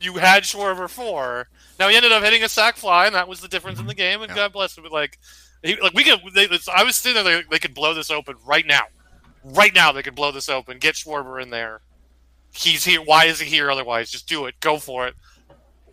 [0.00, 1.48] you had Schwarber for.
[1.78, 3.94] Now he ended up hitting a sack fly, and that was the difference in the
[3.94, 4.20] game.
[4.22, 4.34] And Yeah.
[4.36, 4.82] God bless him.
[4.82, 5.18] But like,
[5.62, 6.20] he, like we could.
[6.34, 7.42] They, I was sitting there.
[7.42, 8.82] They, they could blow this open right now.
[9.44, 10.78] Right now, they could blow this open.
[10.78, 11.80] Get Schwarber in there.
[12.52, 13.00] He's here.
[13.02, 13.70] Why is he here?
[13.70, 14.58] Otherwise, just do it.
[14.60, 15.14] Go for it.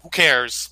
[0.01, 0.69] Who cares?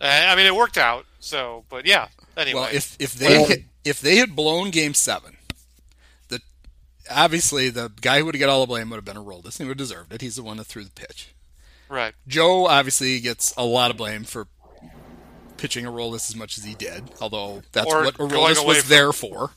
[0.00, 1.04] Uh, I mean, it worked out.
[1.20, 2.08] So, but yeah.
[2.36, 5.36] Anyway, Well, if if they Well- had, if they had blown Game Seven,
[6.28, 6.40] the
[7.10, 9.54] obviously the guy who would have got all the blame would have been Aroldis, and
[9.58, 10.20] he would have deserved it.
[10.22, 11.34] He's the one that threw the pitch.
[11.88, 12.14] right.
[12.26, 14.46] Joe obviously gets a lot of blame for
[15.56, 18.88] pitching Aroldis as much as he did, although that's Or what going Aroldis was from-
[18.88, 19.50] there for.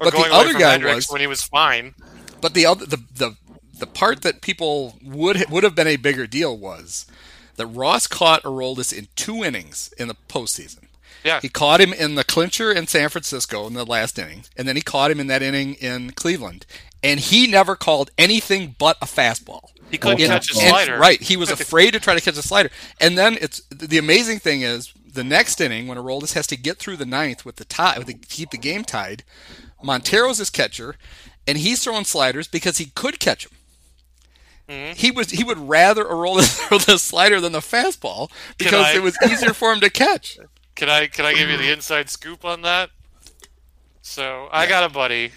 [0.00, 1.94] Or But the other guy was- when he was fine.
[2.40, 3.36] But the other the the
[3.78, 7.06] the part that people would would have been a bigger deal was
[7.56, 10.84] that Ross caught Aroldis in two innings in the postseason.
[11.24, 11.40] Yeah.
[11.40, 14.76] He caught him in the clincher in San Francisco in the last inning, and then
[14.76, 16.66] he caught him in that inning in Cleveland,
[17.02, 19.70] and he never called anything but a fastball.
[19.90, 20.98] He couldn't And- catch a and- slider.
[20.98, 22.70] right, he was afraid to try to catch a slider.
[23.00, 26.78] And then it's the amazing thing is the next inning when Aroldis has to get
[26.78, 29.24] through the ninth with the tie with the, keep the game tied.
[29.84, 30.96] Montero's his catcher,
[31.46, 33.58] and he's throwing sliders because he could catch them.
[34.68, 34.96] Mm-hmm.
[34.96, 39.02] He was he would rather roll throw the slider than the fastball because I- it
[39.02, 40.38] was easier for him to catch.
[40.74, 42.90] Can I can I give you the inside scoop on that?
[44.02, 45.32] So I got a buddy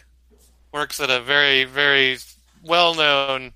[0.72, 2.18] works at a very very
[2.64, 3.52] well known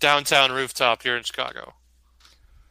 [0.00, 1.74] downtown rooftop here in Chicago.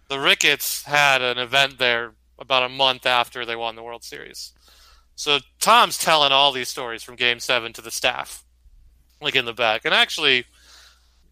[0.10, 4.52] The Ricketts had an event there about a month after they won the World Series.
[5.16, 8.44] So Tom's telling all these stories from Game Seven to the staff,
[9.22, 9.86] like in the back.
[9.86, 10.46] And actually,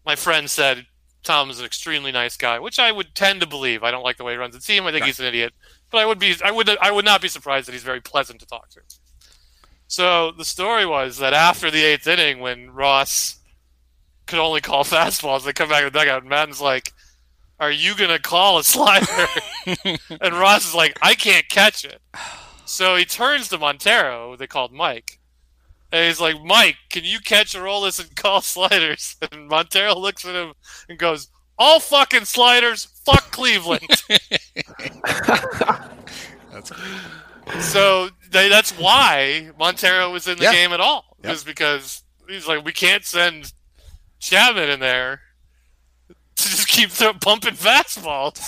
[0.06, 0.86] my friend said
[1.22, 3.82] Tom is an extremely nice guy, which I would tend to believe.
[3.82, 4.84] I don't like the way he runs the team.
[4.84, 5.06] I think Right.
[5.08, 5.52] he's an idiot,
[5.90, 8.40] but I would be I would I would not be surprised that he's very pleasant
[8.40, 8.80] to talk to.
[9.88, 13.36] So the story was that after the eighth inning, when Ross
[14.26, 16.92] could only call fastballs, they come back to the dugout, and Maddon's like,
[17.60, 19.26] "Are you gonna call a slider?"
[20.20, 22.00] and Ross is like, "I can't catch it."
[22.64, 25.18] So he turns to Montero, they called Mike,
[25.90, 30.34] and he's like, "Mike, can you catch Aroldis and call sliders?" And Montero looks at
[30.34, 30.54] him
[30.88, 33.88] and goes, "All fucking sliders, fuck Cleveland."
[36.52, 36.70] That's
[37.60, 40.52] so they, that's why Montero was in the Yeah.
[40.52, 41.16] game at all.
[41.22, 41.30] Yep.
[41.30, 43.52] Was because he's like, we can't send
[44.20, 45.20] Chapman in there
[46.06, 46.14] to
[46.48, 48.40] just keep throw, pumping fastballs.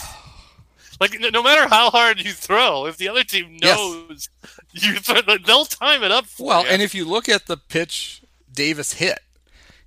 [1.05, 3.77] Like no, matter how hard you throw, if the other team Yes.
[3.77, 4.29] knows
[4.73, 6.69] you, throw, they'll time it up for Well, you.
[6.71, 9.19] and if you look at the pitch Davis hit,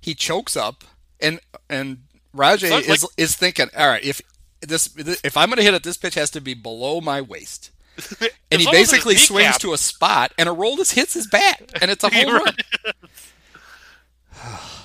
[0.00, 0.84] he chokes up,
[1.20, 2.04] and and
[2.36, 4.20] Rajai it's is is thinking, all right, if
[4.60, 7.70] this if I'm going to hit it, this pitch has to be below my waist.
[8.50, 12.04] And he basically swings to a spot, and a Aroldis hits his bat, and it's
[12.04, 12.54] a home run.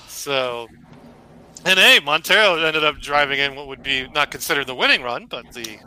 [0.08, 0.68] So,
[1.66, 5.26] and hey, Montero ended up driving in what would be not considered the winning run,
[5.28, 5.78] but the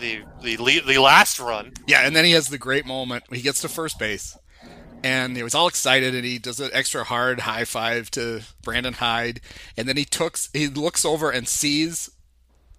[0.00, 0.56] the the
[0.86, 1.72] the last run.
[1.86, 3.24] Yeah, and then he has the great moment.
[3.32, 4.36] He gets to first base,
[5.02, 8.94] and he was all excited, and he does an extra hard high five to Brandon
[8.94, 9.40] Hyde,
[9.76, 12.10] and then he took he looks over and sees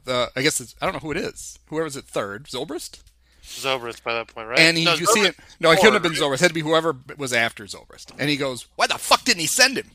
[0.05, 1.59] the I guess it's, I don't know who it is.
[1.67, 3.01] Whoever's at third, Zobrist,
[3.43, 4.59] Zobrist by that point, right?
[4.59, 5.35] and he No, you see Zobrist- it.
[5.59, 6.35] No, it couldn't have been Zobrist.
[6.35, 8.11] It had to be whoever was after Zobrist.
[8.19, 9.89] And he goes, "Why the fuck didn't he send him?"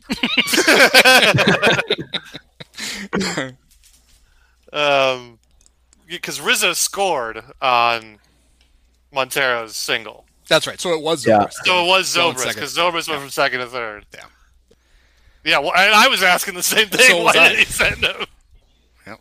[4.72, 5.38] Um,
[6.06, 8.18] because Rizzo scored on
[9.12, 10.80] Montero's single, That's right.
[10.80, 11.38] So it was Yeah.
[11.40, 11.52] Zobrist.
[11.64, 12.54] so it was Going Zobrist second.
[12.54, 14.06] because Zobrist went from second to third.
[14.14, 14.24] Yeah.
[15.44, 17.00] Yeah, well, and I was asking the same thing.
[17.08, 17.48] So Why I.
[17.50, 18.26] did he send him?
[19.06, 19.20] Yep.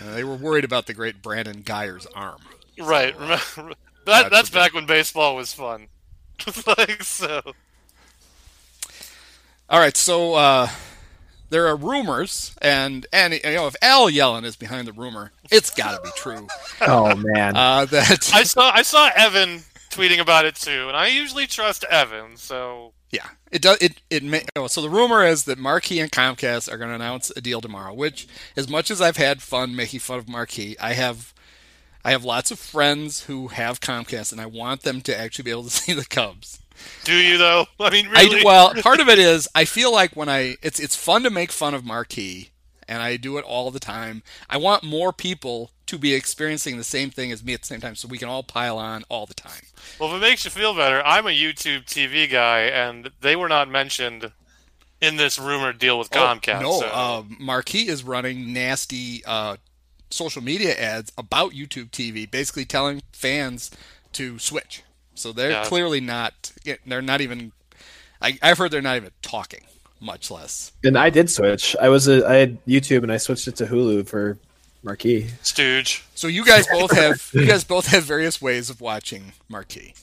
[0.00, 2.40] Uh, they were worried about the great Brandon Guyer's arm.
[2.78, 3.12] Right.
[3.18, 5.88] Remember, that, That's that's back when baseball was fun.
[6.78, 7.40] like so.
[9.68, 10.68] All right, so uh,
[11.50, 15.70] there are rumors, and and you know if Al Yellon is behind the rumor, it's
[15.70, 16.46] got to be true.
[16.80, 17.56] Oh man.
[17.56, 21.84] Uh, that I saw I saw Evan tweeting about it too, and I usually trust
[21.84, 22.36] Evan.
[22.36, 23.78] So yeah, it does.
[23.80, 26.94] It it may, oh, so the rumor is that Marquee and Comcast are going to
[26.94, 27.94] announce a deal tomorrow.
[27.94, 31.32] Which, as much as I've had fun making fun of Marquee, I have
[32.04, 35.50] I have lots of friends who have Comcast, and I want them to actually be
[35.50, 36.60] able to see the Cubs.
[37.04, 37.66] Do you though?
[37.80, 38.40] I mean, I really?
[38.40, 41.30] do, well, part of it is I feel like when I it's it's fun to
[41.30, 42.50] make fun of Marquee,
[42.88, 44.22] and I do it all the time.
[44.48, 47.80] I want more people to be experiencing the same thing as me at the same
[47.80, 49.62] time, so we can all pile on all the time.
[50.00, 53.48] Well, if it makes you feel better, I'm a YouTube TV guy, and they were
[53.48, 54.32] not mentioned
[55.00, 56.62] in this rumored deal with Comcast.
[56.62, 59.56] no, so- uh, Marquee is running nasty uh,
[60.10, 63.70] social media ads about YouTube TV, basically telling fans
[64.12, 64.82] to switch.
[65.16, 65.64] So they're Yeah.
[65.64, 66.52] clearly not.
[66.86, 67.52] They're not even.
[68.22, 69.60] I, I've heard they're not even talking,
[70.00, 70.72] much less.
[70.84, 71.76] And I did switch.
[71.80, 74.38] I was a, I had YouTube and I switched it to Hulu for
[74.82, 75.28] Marquee.
[75.42, 76.04] Stooge.
[76.14, 79.94] So you guys both have you guys both have various ways of watching Marquee.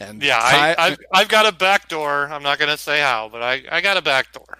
[0.00, 2.28] And Yeah, Ty- I, I've, I've got a back door.
[2.30, 4.58] I'm not going to say how, but I, I got a back door.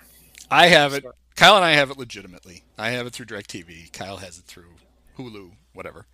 [0.51, 1.05] I have it.
[1.35, 2.62] Kyle and I have it legitimately.
[2.79, 3.92] I have it through DirecTV.
[3.92, 4.75] Kyle has it through
[5.18, 6.07] Hulu, whatever.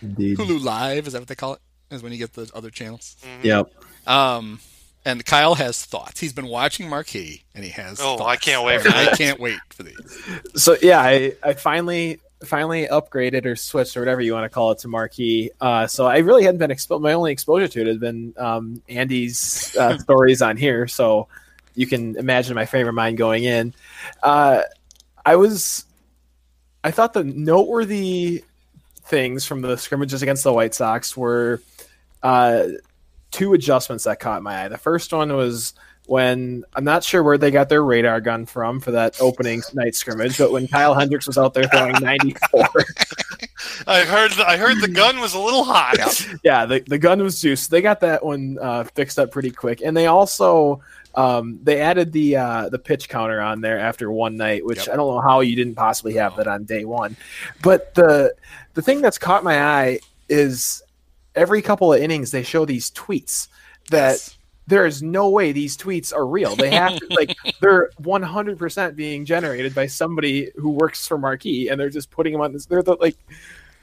[0.00, 0.36] Indeed.
[0.38, 1.60] Hulu Live is that what they call it?
[1.92, 3.16] Is when you get those other channels.
[3.42, 3.72] Yep.
[4.06, 4.60] Um,
[5.04, 6.20] and Kyle has thoughts.
[6.20, 8.00] He's been watching Marquee, and he has.
[8.00, 8.30] Oh, thoughts.
[8.30, 10.22] I can't wait for I can't wait for these.
[10.54, 14.72] So yeah, I, I finally finally upgraded or switched or whatever you want to call
[14.72, 15.50] it to Marquee.
[15.60, 17.02] Uh, so I really hadn't been exposed.
[17.02, 20.86] My only exposure to it has been um, Andy's uh, stories on here.
[20.88, 21.28] So
[21.74, 23.74] you can imagine my frame of mind going in.
[24.22, 24.62] Uh,
[25.24, 25.84] I was,
[26.84, 28.44] I thought the noteworthy
[29.04, 31.60] things from the scrimmages against the White Sox were
[32.22, 32.64] uh,
[33.30, 34.68] two adjustments that caught my eye.
[34.68, 35.74] The first one was
[36.06, 39.94] when I'm not sure where they got their radar gun from for that opening night
[39.94, 42.68] scrimmage, but when Kyle Hendricks was out there throwing 94,
[43.86, 45.96] I heard I heard the gun was a little hot.
[46.42, 47.70] yeah, the, the gun was juiced.
[47.70, 50.80] They got that one uh, fixed up pretty quick, and they also
[51.14, 54.88] um, they added the uh, the pitch counter on there after one night, which Yep.
[54.88, 57.16] I don't know how you didn't possibly have that on day one.
[57.62, 58.34] But the
[58.74, 60.82] the thing that's caught my eye is
[61.34, 63.48] every couple of innings they show these tweets
[63.90, 64.36] that Yes.
[64.66, 66.54] there is no way these tweets are real.
[66.56, 71.18] They have to like they're one hundred percent being generated by somebody who works for
[71.18, 72.66] Marquee, and they're just putting them on this.
[72.66, 73.16] They're the like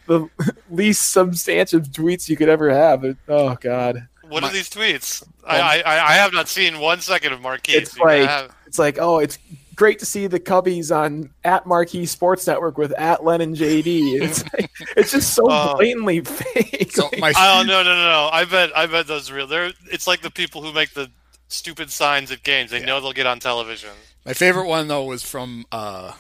[0.08, 0.30] the
[0.72, 3.04] least substantive tweets you could ever have.
[3.28, 5.24] Oh God, What My- are these tweets?
[5.46, 7.74] I, I I have not seen one second of Marquee.
[7.74, 9.38] It's like- it's like oh, it's
[9.80, 14.22] great to see the Cubbies on at Marquee Sports Network with at Lennon JD.
[14.22, 15.78] It's like, it's just so Oh.
[15.78, 16.92] blatantly fake.
[16.92, 18.30] So Like, my oh no no no no!
[18.32, 19.48] I bet I bet those are real.
[19.48, 21.10] They're it's like the people who make the
[21.48, 22.72] stupid signs at games.
[22.72, 23.90] They know they'll get on television.
[24.26, 26.12] My favorite one though was from uh,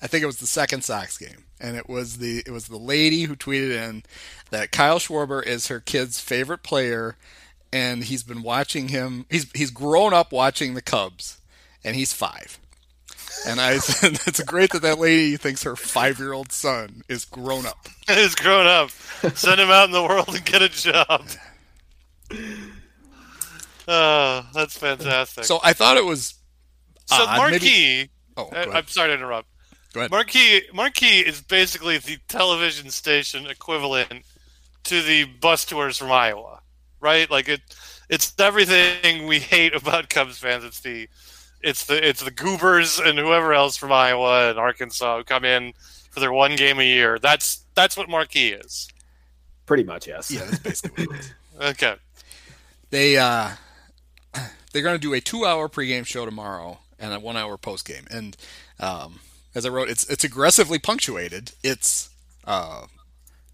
[0.00, 2.78] I think it was the second Sox game, and it was the it was the
[2.78, 4.02] lady who tweeted in
[4.50, 7.16] that Kyle Schwarber is her kid's favorite player,
[7.72, 9.26] and he's been watching him.
[9.30, 11.35] He's he's grown up watching the Cubs,
[11.86, 12.58] and he's five.
[13.46, 17.24] And I said, it's great that that lady thinks her five year old son is
[17.24, 17.88] grown up.
[18.08, 18.90] He's grown up.
[19.34, 21.26] Send him out in the world and get a job.
[23.88, 25.44] Oh, that's fantastic.
[25.44, 26.34] So I thought it was.
[27.06, 27.36] So odd.
[27.36, 28.68] Marquee, Maybe- oh, uh, ahead.
[28.68, 29.48] I'm sorry to interrupt.
[29.92, 30.10] Go ahead.
[30.10, 34.24] Marquee, Marquee is basically the television station equivalent
[34.84, 36.60] to the bus tours from Iowa,
[37.00, 37.30] right?
[37.30, 37.60] Like it,
[38.08, 40.64] it's everything we hate about Cubs fans.
[40.64, 41.08] It's the,
[41.66, 45.72] it's the, it's the goobers and whoever else from Iowa and Arkansas who come in
[46.10, 47.18] for their one game a year.
[47.18, 48.88] That's that's what Marquee is.
[49.66, 50.30] pretty much yes.
[50.30, 51.32] yeah, that's basically what it is.
[51.58, 51.94] Okay.
[52.90, 53.50] they uh
[54.72, 58.06] they're going to do a two-hour pregame show tomorrow and a one-hour postgame.
[58.10, 58.36] And
[58.78, 59.20] um,
[59.54, 61.52] as I wrote, it's it's aggressively punctuated.
[61.62, 62.10] It's
[62.44, 62.86] uh,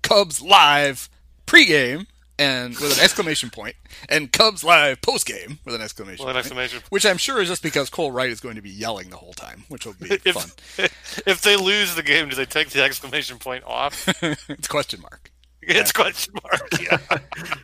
[0.02, 1.08] Cubs live
[1.46, 2.06] pregame
[2.38, 3.76] and with an exclamation point,
[4.08, 6.46] and Cubs live post game with an exclamation Well, an point.
[6.46, 6.80] exclamation.
[6.90, 9.34] Which I'm sure is just because Cole Wright is going to be yelling the whole
[9.34, 10.50] time, which will be fun.
[10.78, 14.08] If if they lose the game, do they take the exclamation point off?
[14.48, 15.30] it's question mark.
[15.60, 16.68] It's question mark.
[16.80, 17.18] Yeah.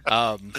[0.06, 0.52] Um,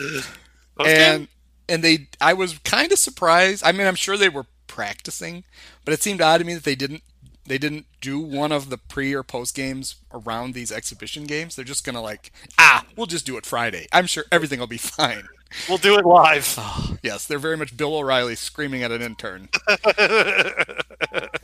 [0.86, 1.28] and
[1.67, 3.63] and they I was kind of surprised.
[3.65, 5.43] I mean, I'm sure they were practicing,
[5.86, 7.04] but it seemed odd to me that they didn't
[7.50, 11.56] they didn't do one of the pre or post games around these exhibition games.
[11.56, 13.88] They're just gonna like ah, we'll just do it Friday.
[13.92, 15.28] I'm sure everything will be fine.
[15.68, 16.58] we'll do it live.
[17.04, 19.50] Yes, they're very much Bill O'Reilly screaming at an intern.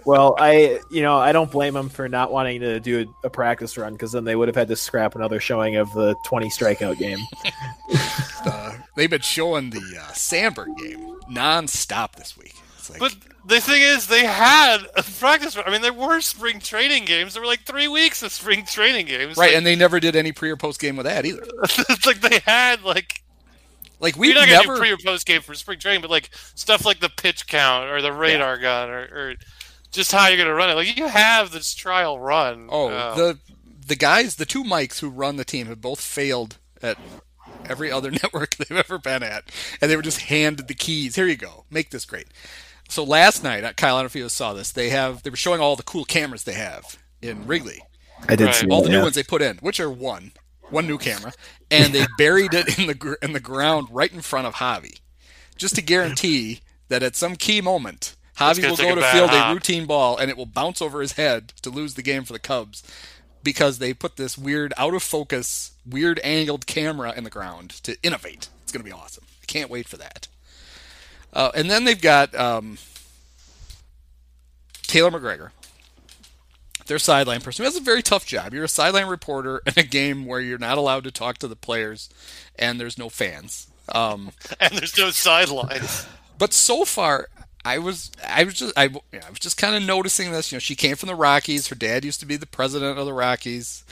[0.06, 3.30] Well, I you know I don't blame them for not wanting to do a, a
[3.32, 6.48] practice run because then they would have had to scrap another showing of the 20
[6.50, 7.18] strikeout game.
[8.48, 12.54] Uh, they've been showing the uh, Sandberg game nonstop this week.
[12.78, 15.58] It's like But the thing is, they had a practice.
[15.64, 17.34] I mean, there were spring training games.
[17.34, 19.38] There were like three weeks of spring training games.
[19.38, 21.46] right, Like, and they never did any pre or post game with that either.
[21.64, 23.22] it's like they had like
[24.00, 26.86] Like you're not gonna do pre or post game for spring training, but like stuff
[26.86, 29.36] like the pitch count or the radar gun or, or
[29.92, 30.74] just how you're gonna run it.
[30.74, 32.68] Like you have this trial run.
[32.72, 33.40] Oh, Uh, the
[33.88, 36.98] the guys, the two mics who run the team have both failed at
[37.70, 41.16] every other network they've ever been at, and they were just handed the keys.
[41.16, 42.28] Here you go, make this great.
[42.90, 44.72] So last night, Kyle, I don't know if you saw this.
[44.72, 47.82] They have they were showing all the cool cameras they have in Wrigley,
[48.28, 48.56] I did Right.
[48.56, 49.04] see all that, the new yeah.
[49.04, 50.32] ones they put in, which are one
[50.70, 51.32] one new camera,
[51.70, 55.00] and they buried it in the in the ground right in front of Javi,
[55.58, 58.16] just to guarantee that at some key moment.
[58.38, 61.00] Javi will take go to bad field a routine ball and it will bounce over
[61.00, 62.84] his head to lose the game for the Cubs
[63.44, 67.96] because they put this weird out of focus, weird angled camera in the ground to
[68.04, 68.50] innovate.
[68.64, 69.24] It's going to be awesome.
[69.42, 70.28] I can't wait for that.
[71.36, 72.78] Uh, and then they've got um,
[74.84, 75.52] Taylor McGregor,
[76.86, 78.54] their sideline person, who has a very tough job.
[78.54, 81.56] You're a sideline reporter in a game where you're not allowed to talk to the
[81.58, 82.10] players,
[82.58, 83.68] and there's no fans.
[83.90, 84.32] Um,
[84.62, 86.08] and there's no sidelines.
[86.38, 87.28] but so far,
[87.66, 90.52] I was I was just I, I was just kind of noticing this.
[90.52, 91.68] You know, she came from the Rockies.
[91.68, 93.84] Her dad used to be the president of the Rockies.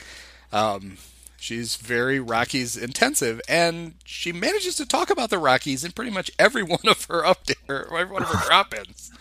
[0.50, 0.96] Um,
[1.44, 6.30] she's very Rockies intensive, and she manages to talk about the Rockies in pretty much
[6.38, 9.12] every one of her update or every one of her drop-ins.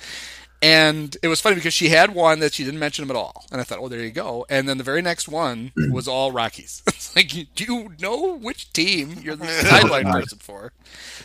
[0.62, 3.46] And it was funny because she had one that she didn't mention them at all,
[3.52, 4.46] and I thought, oh, there you go.
[4.50, 6.82] And then the very next one was all Rockies.
[6.88, 10.72] it's like, do you know which team you're the sideline person for?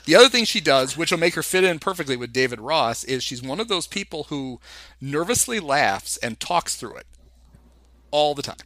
[0.06, 3.04] The other thing she does, which will make her fit in perfectly with David Ross,
[3.04, 4.58] is she's one of those people who
[5.00, 7.06] nervously laughs and talks through it
[8.10, 8.56] all the time.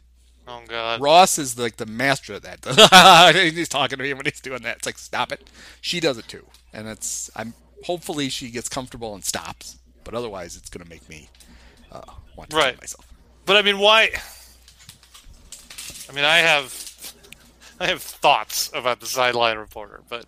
[0.48, 1.00] Oh God.
[1.00, 3.32] Ross is like the master of that.
[3.54, 4.78] he's talking to me when he's doing that.
[4.78, 5.48] It's like stop it.
[5.80, 9.78] She does it too, and it's I'm hopefully she gets comfortable and stops.
[10.04, 11.28] But otherwise, it's going to make me
[11.92, 12.02] uh,
[12.36, 12.74] want to Right.
[12.74, 13.06] kill myself.
[13.46, 14.10] But I mean, why?
[16.08, 17.14] I mean, I have,
[17.78, 20.26] I have thoughts about the sideline reporter, but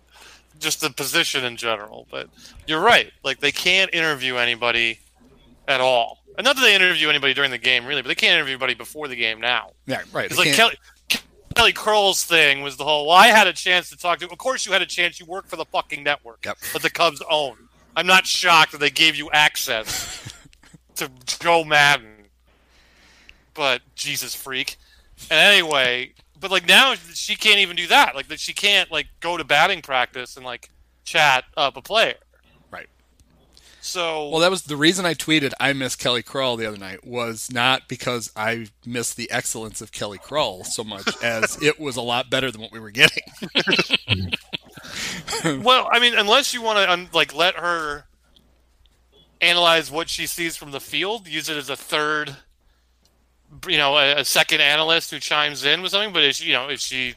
[0.59, 2.07] just the position in general.
[2.09, 2.29] But
[2.67, 4.99] you're right; like they can't interview anybody
[5.67, 8.33] at all, and not that they interview anybody during the game, really, but they can't
[8.33, 9.71] interview anybody before the game now.
[9.85, 10.25] Yeah, right.
[10.25, 10.75] It's like Kelly.
[11.55, 13.07] Kelly Crull's thing was the whole.
[13.07, 14.29] Well, I had a chance to talk to.
[14.29, 15.19] Of course, you had a chance.
[15.21, 16.57] You work for the fucking network Yep.
[16.73, 17.55] that the Cubs own.
[17.95, 20.33] I'm not shocked that they gave you access
[20.95, 22.25] to Joe Maddon.
[23.53, 24.75] But Jesus freak.
[25.31, 28.15] And anyway, but like now she can't even do that.
[28.15, 30.69] Like that she can't like go to batting practice and like
[31.05, 32.15] chat up a player.
[33.85, 37.05] So Well, that was the reason I tweeted I miss Kelly Crull the other night
[37.05, 41.95] was not because I miss the excellence of Kelly Crull so much as it was
[41.95, 43.21] a lot better than what we were getting.
[45.61, 48.05] well, I mean, unless you want to um, like let her
[49.39, 52.35] analyze what she sees from the field, use it as a third,
[53.67, 56.11] you know, a, a second analyst who chimes in with something.
[56.11, 57.13] But is she, you know, is she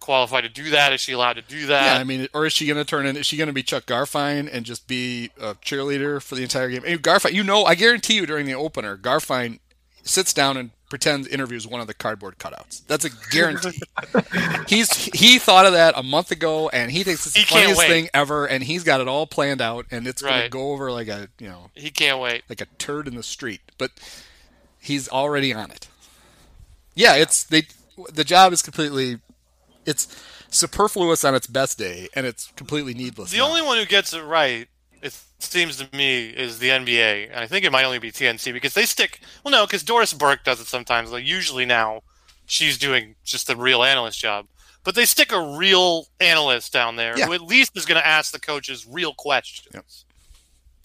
[0.00, 0.92] qualified to do that?
[0.92, 1.84] Is she allowed to do that?
[1.84, 3.16] Yeah, I mean, or is she going to turn in?
[3.16, 6.68] Is she going to be Chuck Garfien and just be a cheerleader for the entire
[6.70, 6.82] game?
[6.86, 9.60] And Garfien, you know, I guarantee you during the opener, Garfien
[10.02, 12.84] sits down and pretends interviews one of the cardboard cutouts.
[12.86, 13.80] That's a guarantee.
[14.66, 17.82] he's he thought of that a month ago, and he thinks it's the He funniest
[17.82, 20.90] thing ever, and he's got it all planned out, and it's going to go over
[20.90, 22.42] like a you know he can't wait.
[22.48, 23.60] like a turd in the street.
[23.78, 23.92] But
[24.80, 25.88] he's already on it.
[26.94, 27.62] Yeah, it's they.
[28.12, 29.18] The job is completely.
[29.86, 30.08] It's
[30.50, 33.30] superfluous on its best day, and it's completely needless.
[33.30, 33.48] The now.
[33.48, 34.68] only one who gets it right,
[35.02, 38.52] it seems to me, is the NBA, and I think it might only be TNT
[38.52, 39.20] because they stick.
[39.44, 41.10] Well, no, because Doris Burke does it sometimes.
[41.12, 42.02] Like usually now,
[42.46, 44.46] she's doing just the real analyst job,
[44.84, 47.26] but they stick a real analyst down there Yeah.
[47.26, 49.68] who at least is going to ask the coaches real questions.
[49.72, 49.84] Yep.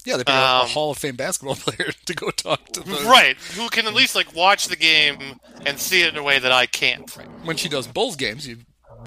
[0.04, 2.80] Yeah, they pick a- a Um, Hall of Fame basketball player to go talk to
[2.80, 6.22] the Right, who can at least like watch the game and see it in a
[6.22, 7.10] way that I can't.
[7.44, 8.58] When she does Bulls games, you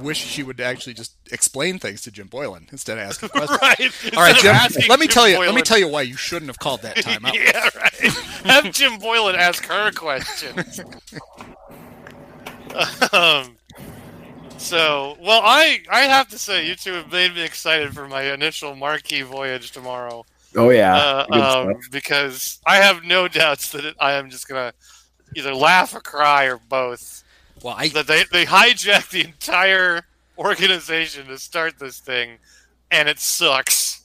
[0.02, 3.60] wish she would actually just explain things to Jim Boylan instead of asking questions.
[3.62, 4.18] Right.
[4.18, 4.90] All right, Instead of Jim.
[4.90, 5.40] Let me Jim tell you.
[5.40, 7.34] Let me tell you why you shouldn't have called that timeout.
[7.34, 8.54] yeah, right.
[8.64, 10.80] Have Jim Boylan ask her questions.
[13.14, 13.58] um,
[14.58, 18.34] so, well, I I have to say, you two have made me excited for my
[18.34, 20.26] initial marquee voyage tomorrow.
[20.56, 24.74] Oh yeah, Uh, um, because I have no doubts that it, I am just gonna
[25.36, 27.24] either laugh or cry or both.
[27.64, 30.04] Well, I That they they hijacked the entire
[30.38, 32.38] organization to start this thing,
[32.92, 34.02] and it sucks.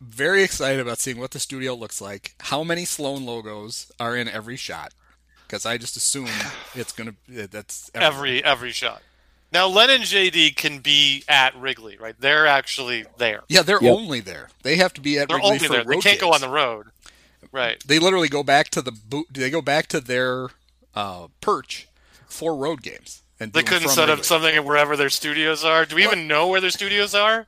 [0.00, 2.34] very excited about seeing what the studio looks like.
[2.40, 4.92] How many Sloan logos are in every shot?
[5.46, 6.28] Because I just assume
[6.74, 7.14] it's gonna.
[7.28, 9.02] That's every every shot.
[9.52, 12.16] Now, Len and JD can be at Wrigley, right?
[12.18, 13.42] They're actually there.
[13.48, 13.94] Yeah, they're Yep.
[13.94, 14.48] only there.
[14.62, 15.84] They have to be at They're Wrigley only for there.
[15.84, 16.88] They can't go on the road,
[17.52, 17.82] right?
[17.86, 19.26] They literally go back to the boot.
[19.30, 20.48] They go back to their
[20.94, 21.85] uh, perch
[22.28, 23.22] for road games.
[23.40, 24.24] And They couldn't set up Wrigley.
[24.24, 25.84] something wherever their studios are.
[25.84, 27.46] Do we even know where their studios are?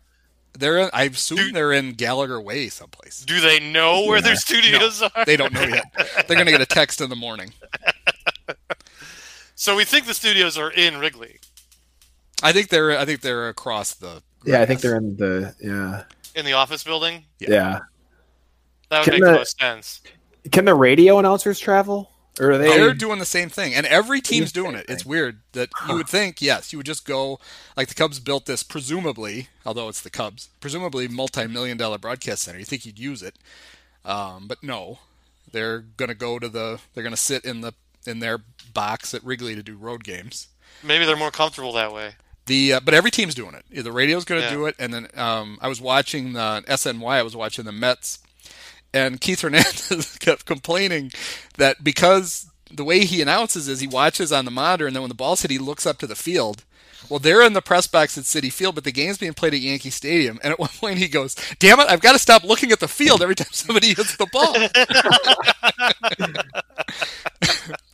[0.59, 0.79] They're.
[0.79, 3.21] In, I assume they're in Gallagher Way someplace.
[3.25, 4.39] Do they know where their Yeah.
[4.39, 5.25] studios are?
[5.25, 5.85] They don't know yet.
[6.27, 7.53] They're gonna get a text in the morning.
[9.55, 11.41] So we think the studios are in Wrigley,
[12.45, 12.97] I think they're.
[12.97, 14.23] I think they're across the.
[14.45, 14.61] yeah.
[14.63, 16.05] I think they're in the yeah
[16.37, 17.25] in the office building.
[17.41, 17.49] Yeah.
[17.51, 17.79] yeah.
[18.91, 20.01] That would Can make the- the most sense.
[20.53, 22.09] Can the radio announcers travel,
[22.41, 22.69] or are they?
[22.69, 24.87] They're doing the same thing, and every team's doing same it.
[24.89, 27.39] It's weird that you would think, yes, you would just go
[27.77, 32.59] like the Cubs built this, presumably, although it's the Cubs, presumably multi-million dollar broadcast center.
[32.59, 33.37] You think you'd use it,
[34.05, 34.99] um, but no,
[35.53, 36.81] they're gonna go to the.
[36.95, 37.73] They're gonna sit in the
[38.07, 38.39] in their
[38.73, 40.49] box at Wrigley to do road games.
[40.83, 42.13] Maybe they're more comfortable that way.
[42.47, 43.85] The uh, but every team's doing it.
[43.85, 44.55] The radio's going to Yeah.
[44.55, 47.05] do it, and then um, I was watching the SNY.
[47.17, 48.21] I was watching the Mets,
[48.93, 51.13] and Keith Hernandez kept complaining
[51.57, 55.09] that because the way he announces is he watches on the monitor, and then when
[55.09, 56.65] the ball's hit, he looks up to the field.
[57.09, 59.61] Well, they're in the press box at Citi Field, but the game's being played at
[59.61, 60.39] Yankee Stadium.
[60.43, 61.89] And at one point, he goes, "Damn it!
[61.89, 64.55] I've got to stop looking at the field every time somebody hits the ball."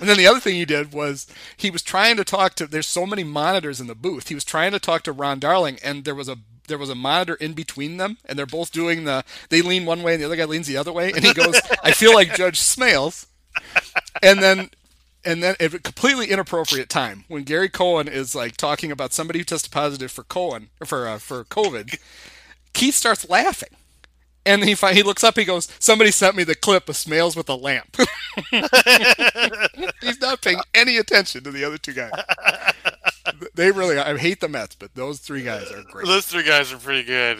[0.00, 1.26] And then the other thing he did was
[1.56, 2.66] he was trying to talk to.
[2.66, 4.28] There's so many monitors in the booth.
[4.28, 6.94] He was trying to talk to Ron Darling, and there was a there was a
[6.94, 9.24] monitor in between them, and they're both doing the.
[9.50, 11.60] They lean one way, and the other guy leans the other way, and he goes,
[11.84, 13.26] "I feel like Judge Smails,"
[14.22, 14.70] and then.
[15.22, 19.38] And then at a completely inappropriate time when Gary Cohen is like talking about somebody
[19.40, 21.98] who tested positive for Cohen or for uh, for COVID,
[22.72, 23.76] Keith starts laughing,
[24.50, 25.36] and he he looks up.
[25.36, 27.96] He goes, "Somebody sent me the clip of Smails with a lamp."
[30.00, 32.12] He's not paying any attention to the other two guys.
[33.54, 36.06] They really, I hate the Mets, but those three guys are great.
[36.06, 37.38] Those three guys are pretty good.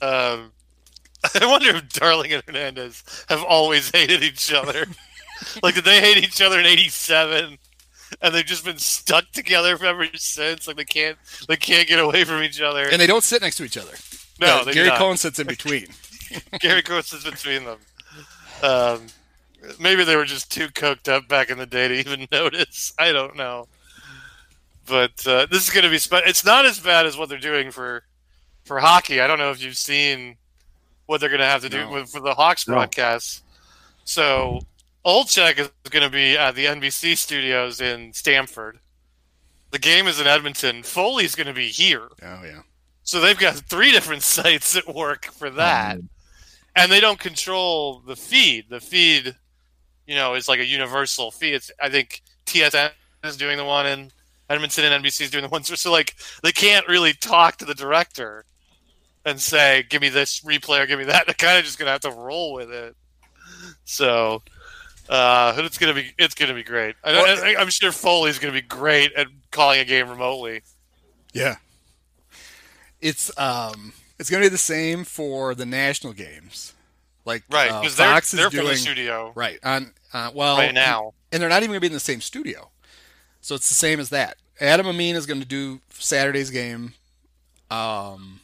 [0.00, 0.52] Um,
[1.40, 4.86] I wonder if Darling and Hernandez have always hated each other.
[5.62, 7.58] like, did they hate each other in '87,
[8.20, 10.66] and they've just been stuck together ever since?
[10.66, 12.84] Like, they can't they can't get away from each other.
[12.88, 13.92] And they don't sit next to each other.
[14.40, 14.98] no, Uh, they Gary not.
[14.98, 15.86] Cohen sits in between.
[16.60, 17.78] Gary Cohen is between them.
[18.62, 19.06] Um,
[19.80, 22.92] maybe they were just too coked up back in the day to even notice.
[22.98, 23.66] I don't know.
[24.86, 25.98] But uh, this is going to be.
[25.98, 28.02] Spe- it's not as bad as what they're doing for
[28.64, 29.20] for hockey.
[29.20, 30.36] I don't know if you've seen
[31.06, 31.90] what they're going to have to do No.
[31.92, 32.74] with, for the Hawks No.
[32.74, 33.42] broadcasts.
[34.04, 34.60] So
[35.06, 38.78] Olczyk is going to be at the NBC studios in Stamford.
[39.70, 40.82] The game is in Edmonton.
[40.82, 42.08] Foley's going to be here.
[42.22, 42.62] Oh yeah.
[43.04, 45.98] So they've got three different sites at work for that.
[46.74, 48.66] And they don't control the feed.
[48.70, 49.36] The feed,
[50.06, 51.54] you know, is like a universal feed.
[51.54, 52.90] It's, I think TSN
[53.24, 54.10] is doing the one in
[54.48, 55.62] Edmonton and NBC is doing the one.
[55.64, 58.44] So, like they can't really talk to the director
[59.24, 61.90] and say, "Give me this replay or give me that." They're kind of just gonna
[61.90, 62.96] have to roll with it.
[63.84, 64.42] So,
[65.08, 66.96] uh, it's gonna be it's gonna be great.
[67.04, 70.62] I, I, I'm sure Foley's gonna be great at calling a game remotely.
[71.32, 71.56] Yeah.
[73.00, 73.92] It's um
[74.22, 76.74] it's going to be the same for the national games.
[77.24, 80.30] Like Right, uh, because they're, Fox is they're from the doing studio right on uh,
[80.32, 81.12] well right now.
[81.32, 82.70] and they're not even going to be in the same studio.
[83.40, 84.36] So it's the same as that.
[84.60, 86.94] Adam Amin is going to do Saturday's game.
[87.68, 88.38] Um,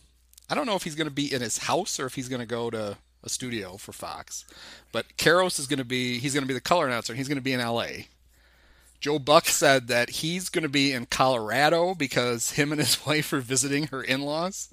[0.51, 2.41] I don't know if he's going to be in his house or if he's going
[2.41, 4.45] to go to a studio for Fox.
[4.91, 7.15] But Karros is going to be he's going to be the color announcer.
[7.15, 8.09] He's going to be in L.A.
[9.01, 13.33] Joe Buck said that he's going to be in Colorado because him and his wife
[13.33, 14.69] are visiting her in-laws,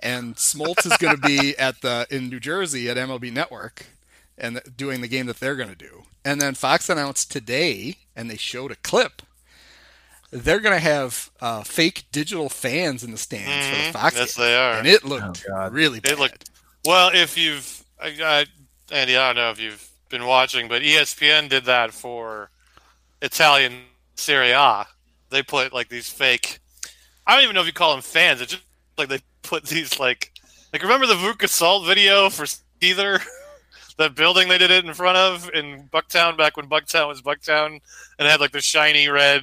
[0.00, 3.86] and Smoltz is going to be at the in New Jersey at MLB Network
[4.36, 6.04] and doing the game that they're going to do.
[6.24, 9.22] And then Fox announced today, and they showed a clip.
[10.30, 13.92] They're going to have uh, fake digital fans in the stands for the Mhm.
[13.92, 14.44] Fox Yes, game.
[14.46, 14.72] they are.
[14.74, 15.72] and it looked Oh, God.
[15.72, 16.12] really bad.
[16.12, 16.50] It looked
[16.84, 17.10] well.
[17.14, 18.46] If you've, I, I,
[18.94, 22.50] Andy, I don't know if you've been watching, but ESPN did that for
[23.22, 23.82] Italian
[24.16, 24.86] Serie A.
[25.30, 26.58] They put like these fake.
[27.26, 28.40] I don't even know if you call them fans.
[28.40, 28.64] It's just
[28.96, 30.32] like they put these like,
[30.72, 32.46] like remember the Veruca Salt video for
[32.80, 33.20] either
[33.98, 37.66] that building they did it in front of in Bucktown back when Bucktown was Bucktown
[37.66, 37.80] and
[38.26, 39.42] it had like the shiny red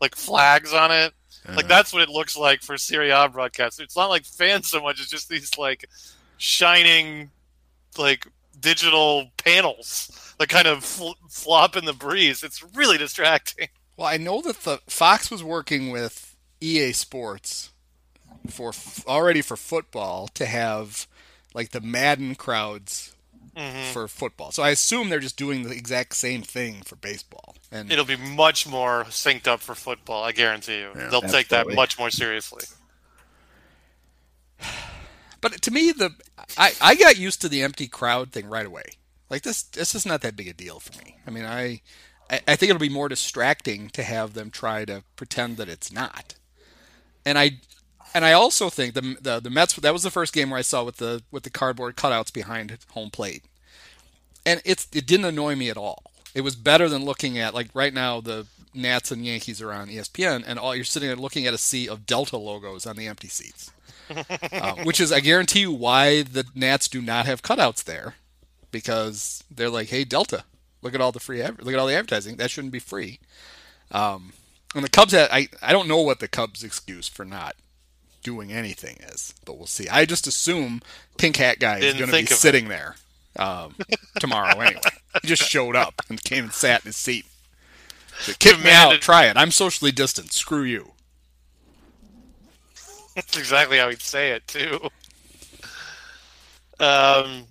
[0.00, 1.12] like flags on it.
[1.48, 1.66] Like Uh-huh.
[1.68, 3.80] that's what it looks like for Serie A broadcast.
[3.80, 5.88] It's not like fans so much; it's just these like
[6.36, 7.30] shining,
[7.98, 8.26] like
[8.62, 12.42] digital panels that kind of fl- flop in the breeze.
[12.42, 13.68] It's really distracting.
[13.96, 17.70] Well, I know that the Fox was working with EA Sports
[18.48, 21.06] for f- already for football to have
[21.54, 23.14] like the Madden crowds
[23.56, 24.50] hmm for football.
[24.50, 27.54] So I assume they're just doing the exact same thing for baseball.
[27.70, 30.24] And It'll be much more synced up for football.
[30.24, 30.90] I guarantee you.
[30.96, 32.64] Yeah, They'll take that much more seriously.
[35.42, 36.14] but to me, the
[36.56, 38.84] I, I got used to the empty crowd thing right away.
[39.28, 41.18] Like this, this is not that big a deal for me.
[41.26, 41.82] I mean, I,
[42.30, 46.34] I think it'll be more distracting to have them try to pretend that it's not.
[47.24, 47.58] And I,
[48.14, 49.74] and I also think the the, the Mets.
[49.74, 52.76] That was the first game where I saw with the with the cardboard cutouts behind
[52.92, 53.44] home plate,
[54.46, 56.04] and it's it didn't annoy me at all.
[56.34, 59.88] It was better than looking at like right now the Nats and Yankees are on
[59.88, 63.06] ESPN, and all you're sitting there looking at a sea of Delta logos on the
[63.06, 63.70] empty seats.
[64.10, 68.14] Uh, which is, I guarantee you, why the Nats do not have cutouts there,
[68.70, 70.44] because they're like, "Hey, Delta,
[70.82, 72.36] look at all the free, look at all the advertising.
[72.36, 73.20] That shouldn't be free."
[73.90, 74.32] Um,
[74.74, 77.56] and the Cubs, had, I, I don't know what the Cubs' excuse for not
[78.22, 79.88] doing anything is, but we'll see.
[79.88, 80.80] I just assume
[81.18, 82.34] Pink Hat guy is going to be of it.
[82.34, 82.96] sitting there
[83.38, 83.74] um,
[84.18, 84.80] tomorrow anyway.
[85.20, 87.26] He just showed up and came and sat in his seat.
[88.20, 89.00] Said, Kick me out.
[89.00, 89.36] Try it.
[89.36, 90.32] I'm socially distant.
[90.32, 90.92] Screw you.
[93.14, 94.80] That's exactly how he'd say it too.
[96.80, 97.44] Um,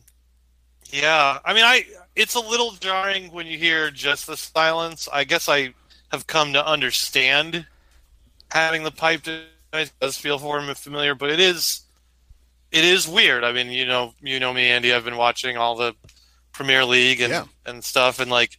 [0.92, 1.86] yeah, I mean, I
[2.16, 5.08] it's a little jarring when you hear just the silence.
[5.12, 5.74] I guess I
[6.12, 7.66] have come to understand
[8.52, 9.22] having the pipe
[10.02, 11.82] does feel for him familiar, but it is
[12.72, 13.44] it is weird.
[13.44, 14.94] I mean, you know, you know me, Andy.
[14.94, 15.94] I've been watching all the
[16.52, 17.46] Premier League and Yeah.
[17.66, 18.58] and stuff, and like.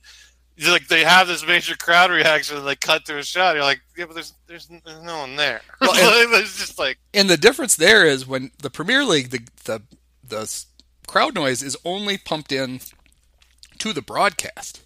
[0.59, 3.55] Like they have this major crowd reaction, and they cut to a shot.
[3.55, 5.63] You're like, yeah, but there's there's, there's no one there.
[5.81, 5.91] Well,
[6.41, 9.83] it's just like And the difference there is when the Premier League, the the
[10.27, 10.65] the
[11.07, 12.81] crowd noise is only pumped in
[13.79, 14.83] to the broadcast.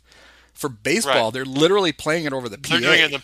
[0.55, 1.33] For baseball, Right.
[1.35, 2.71] they're literally playing it over the PA.
[2.71, 3.19] they're doing it in the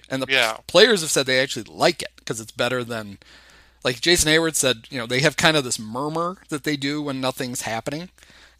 [0.00, 0.06] PA.
[0.14, 3.18] And the yeah, players have said they actually like it because it's better than,
[3.82, 7.02] like Jason Heyward said, you know, they have kind of this murmur that they do
[7.02, 8.10] when nothing's happening.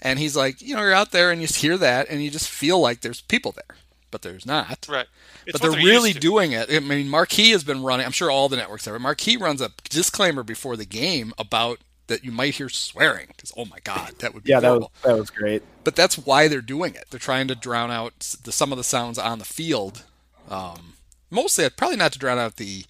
[0.01, 2.49] And he's like, you know, you're out there and you hear that and you just
[2.49, 3.77] feel like there's people there,
[4.11, 4.87] but there's not.
[4.89, 5.07] right.
[5.47, 6.73] It's but what they're really doing it.
[6.73, 8.07] I mean, Marquee has been running.
[8.07, 9.01] I'm sure all the networks have.
[9.01, 11.79] Marquee runs a disclaimer before the game about
[12.09, 14.89] that you might hear swearing because oh my god, that would be Yeah, that was
[15.05, 15.63] that was great.
[15.85, 17.07] But that's why they're doing it.
[17.11, 20.05] They're trying to drown out the, some of the sounds on the field.
[20.51, 20.95] Um,
[21.31, 22.85] mostly, probably not to drown out the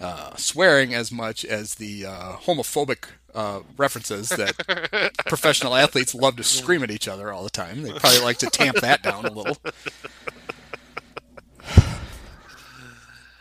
[0.00, 6.44] uh, swearing as much as the uh, homophobic uh, references that professional athletes love to
[6.44, 7.82] scream at each other all the time.
[7.82, 9.56] They probably like to tamp that down a little.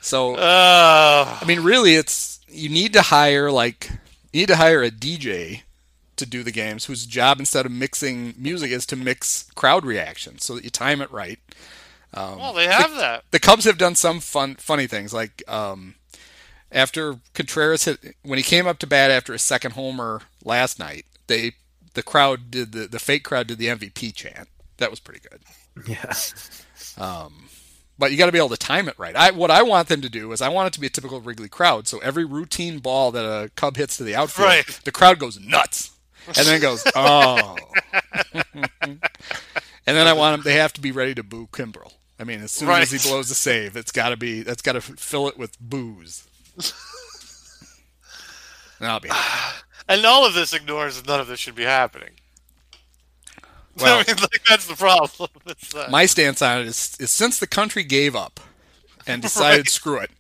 [0.02, 3.90] So Uh, I mean, really, it's you need to hire like
[4.32, 5.62] you need to hire a DJ
[6.18, 10.46] to do the games whose job instead of mixing music is to mix crowd reactions
[10.46, 11.40] so that you time it right.
[12.38, 13.24] well, they have that.
[13.32, 15.96] The Cubs have done some fun, funny things like um,
[16.74, 21.06] after Contreras hit when he came up to bat after his second homer last night.
[21.28, 21.54] They
[21.94, 24.50] the crowd did the the fake crowd did the MVP chant.
[24.78, 25.42] That was pretty good.
[25.88, 26.14] Yeah.
[26.98, 27.46] Um,
[27.98, 29.16] but you got to be able to time it right.
[29.16, 31.22] I what I want them to do is I want it to be a typical
[31.22, 31.88] Wrigley crowd.
[31.88, 34.80] So every routine ball that a Cub hits to the outfield, Right.
[34.84, 35.92] the crowd goes nuts,
[36.28, 37.56] and then goes oh,
[38.84, 39.00] and
[39.86, 40.44] then I want them.
[40.44, 41.94] They have to be ready to boo Kimbrel.
[42.20, 44.74] I mean, as soon as he blows the save, it's got to be that's got
[44.74, 46.28] to fill it with booze.
[46.58, 46.74] And
[48.82, 49.10] I'll be
[49.90, 52.12] And all of this ignores that none of this should be happening.
[53.78, 53.96] well.
[54.00, 55.30] I mean, like, that's the problem.
[55.74, 55.90] That.
[55.92, 58.40] my stance on it is, is since the country gave up
[59.06, 59.70] and decided Right.
[59.70, 60.12] screw it,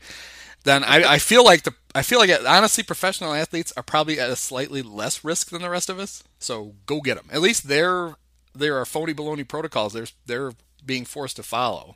[0.63, 4.29] then I, I feel like the I feel like honestly professional athletes are probably at
[4.29, 6.23] a slightly less risk than the rest of us.
[6.39, 7.27] So go get them.
[7.31, 8.15] At least there
[8.55, 9.93] there are phony baloney protocols.
[9.93, 10.51] They're they're
[10.85, 11.95] being forced to follow.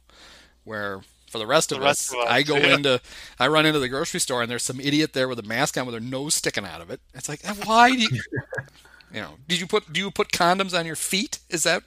[0.64, 2.76] Where for the rest of rest us, of us, I go yeah.
[2.76, 3.02] into
[3.40, 5.86] I run into the grocery store and there's some idiot there with a mask on
[5.86, 7.02] with their nose sticking out of it.
[7.14, 8.10] It's like why do you
[9.14, 11.40] you know did you put do you put condoms on your feet?
[11.50, 11.84] Is that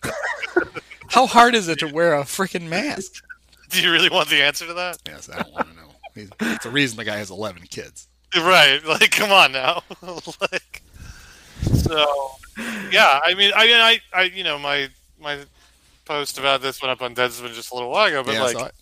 [1.11, 3.25] how hard is it to wear a freaking mask?
[3.71, 4.99] Do you really want the answer to that?
[5.07, 6.27] Yes, I don't want to know.
[6.41, 8.09] It's the reason the guy has 11 kids.
[8.37, 8.81] Right.
[8.85, 9.83] Like, come on now.
[10.41, 10.83] like,
[11.75, 12.31] so,
[12.91, 13.21] yeah.
[13.25, 14.89] I mean, I mean, I, I, you know, my
[15.21, 15.39] my
[16.05, 18.73] post about this went up on Deadspin just a little while ago, but yeah, like.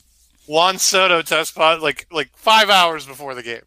[0.49, 3.63] Juan Soto test pot like like five hours before the game,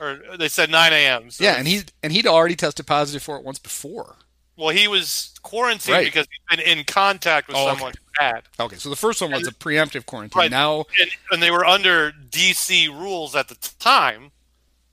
[0.00, 1.30] or they said 9 a.m.
[1.30, 4.16] So yeah, and he and he'd already tested positive for it once before.
[4.56, 6.04] well, he was quarantined Right.
[6.04, 9.46] because he'd been in contact with Oh, someone had, Okay, so the first one was
[9.46, 10.38] a preemptive quarantine.
[10.40, 10.50] Right.
[10.50, 14.32] Now, and, and they were under DC rules at the time,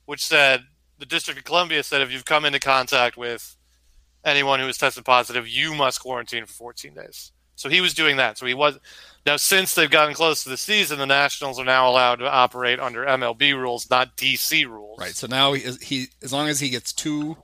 [0.04, 0.62] which said
[0.98, 3.56] the District of Columbia said if you've come into contact with
[4.24, 7.32] anyone who has tested positive, you must quarantine for 14 days.
[7.56, 8.38] So he was doing that.
[8.38, 8.78] So he was
[9.26, 12.78] now since they've gotten close to the season, the Nationals are now allowed to operate
[12.78, 14.98] under MLB rules, not DC rules.
[14.98, 15.14] right.
[15.14, 17.36] So now he, he as long as he gets two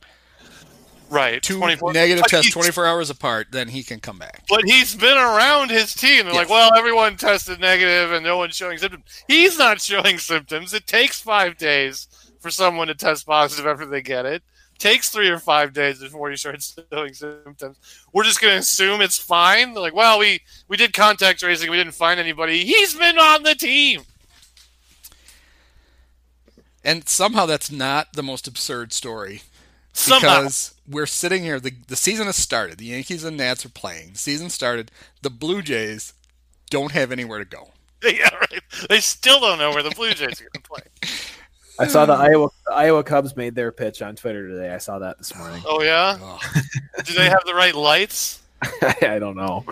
[1.11, 1.43] right.
[1.43, 4.45] two 24 negative tests 24 hours apart, then he can come back.
[4.49, 6.25] But he's been around his team.
[6.25, 9.05] They're like, well, everyone tested negative and no one's showing symptoms.
[9.29, 10.73] He's not showing symptoms.
[10.73, 12.09] It takes five days
[12.41, 14.43] for someone to test positive after they get it.
[14.83, 16.61] Takes three or five days before you start
[16.93, 17.77] showing symptoms.
[18.13, 19.75] We're just going to assume it's fine.
[19.75, 21.71] They're like, well, we we did contact tracing.
[21.71, 22.65] We didn't find anybody.
[22.65, 24.03] He's been on the team.
[26.85, 29.43] And somehow that's not the most absurd story
[29.93, 30.41] Somehow.
[30.41, 31.61] because we're sitting here.
[31.61, 32.79] The the season has started.
[32.79, 34.15] The Yankees and Nats are playing.
[34.15, 34.91] The season started.
[35.23, 36.13] The Blue Jays
[36.71, 37.69] don't have anywhere to go.
[38.03, 38.61] yeah, right.
[38.89, 40.83] They still don't know where the Blue Jays are going to play.
[41.79, 44.73] I saw the Iowa the Iowa Cubs made their pitch on Twitter today.
[44.73, 45.63] I saw that this morning.
[45.67, 46.19] Oh, yeah?
[46.23, 46.43] Ugh.
[47.05, 48.43] Do they have the right lights?
[49.03, 49.65] I don't know.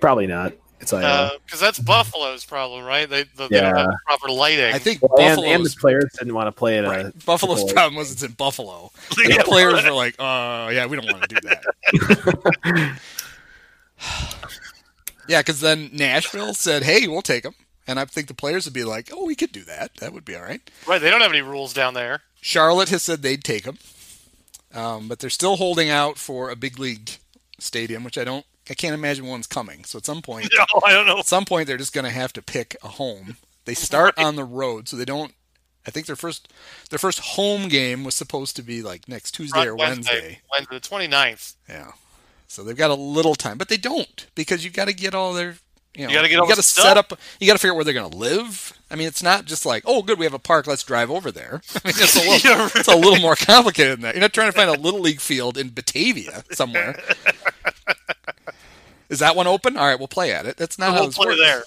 [0.00, 0.52] Probably not.
[0.80, 1.06] It's Iowa.
[1.06, 3.08] Uh, because that's Buffalo's problem, right?
[3.08, 3.76] They, they don't Yeah.
[3.76, 4.74] have proper lighting.
[4.74, 6.82] I think Well, and, and Buffalo's the players didn't want to play it.
[6.82, 7.24] Right.
[7.26, 8.90] Buffalo's Triple problem was it's in Buffalo.
[9.18, 12.98] And Yeah, the players were like, "Oh, yeah, we don't want to do that."
[15.28, 17.54] yeah, because then Nashville said, "Hey, we'll take them,"
[17.86, 19.96] and I think the players would be like, "Oh, we could do that.
[19.98, 22.22] That would be all right." Right, they don't have any rules down there.
[22.40, 23.78] Charlotte has said they'd take him,
[24.74, 27.10] um, but they're still holding out for a big league
[27.58, 29.84] stadium, which I don't, I can't imagine one's coming.
[29.84, 31.18] So at some point, No, I don't know.
[31.18, 33.36] at some point they're just going to have to pick a home.
[33.64, 35.32] They start on the road, so they don't.
[35.86, 36.52] I think their first
[36.90, 40.40] their first home game was supposed to be like next Tuesday or Wednesday.
[40.50, 41.54] Wednesday, the 29th.
[41.68, 41.92] Yeah,
[42.46, 45.32] so they've got a little time, but they don't because you've got to get all
[45.34, 45.56] their.
[45.94, 47.12] You, know, gotta get all you the set up.
[47.38, 48.72] You got to figure out where they're going to live.
[48.90, 50.66] I mean, it's not just like, oh, good, we have a park.
[50.66, 51.62] Let's drive over there.
[51.84, 54.14] I mean, it's a little, Yeah, it's a little more complicated than that.
[54.14, 56.98] You're not trying to find a little league field in Batavia somewhere.
[59.08, 59.76] Is that one open?
[59.76, 60.56] All right, we'll play at it.
[60.56, 61.40] That's not how We'll this play works.
[61.40, 61.62] there.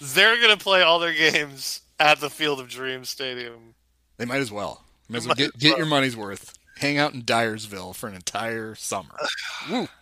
[0.00, 3.74] They're going to play all their games at the Field of Dreams Stadium.
[4.18, 4.84] They might as well.
[5.08, 6.56] Might as well get, get your money's worth.
[6.76, 9.16] Hang out in Dyersville for an entire summer.
[9.68, 9.88] Woo.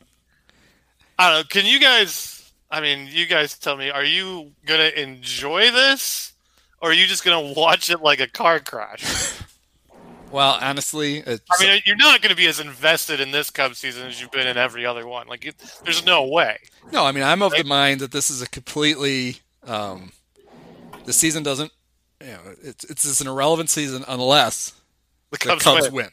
[1.18, 1.44] I don't know.
[1.48, 2.37] Can you guys?
[2.70, 3.90] I mean, you guys tell me.
[3.90, 6.32] Are you gonna enjoy this,
[6.80, 9.34] or are you just gonna watch it like a car crash?
[10.30, 14.06] Well, honestly, it's, I mean, you're not gonna be as invested in this Cubs season
[14.08, 15.26] as you've been in every other one.
[15.26, 15.54] Like, it,
[15.84, 16.58] there's no way.
[16.92, 19.36] no, I mean, I'm of the mind that this is a completely.
[19.66, 20.12] Um,
[21.06, 21.72] the season doesn't.
[22.20, 24.72] You know, it's it's just an irrelevant season unless
[25.30, 25.94] The the Cubs, Cubs win.
[25.94, 26.10] win,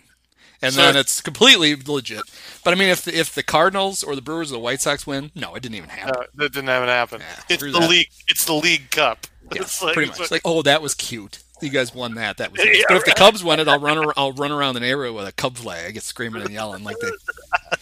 [0.62, 2.24] and So- then it's completely legit.
[2.64, 5.06] But I mean, if the, if the Cardinals or the Brewers or the White Sox
[5.06, 6.14] win, no, it didn't even happen.
[6.20, 7.22] No, that didn't even happen.
[7.22, 7.90] Yeah, it's the that.
[7.90, 8.10] league.
[8.28, 9.28] It's the league cup.
[9.54, 10.20] Yeah, It's like- pretty much.
[10.22, 11.38] it's Like, oh, that was cute.
[11.62, 12.38] You guys won that.
[12.38, 12.60] That was.
[12.66, 12.78] Nice.
[12.80, 13.12] Yeah, but if the.
[13.12, 13.98] Cubs win it, I'll run.
[14.00, 15.86] ar- I'll run around the neighborhood with a Cub flag.
[15.86, 17.10] I get screaming and yelling like they.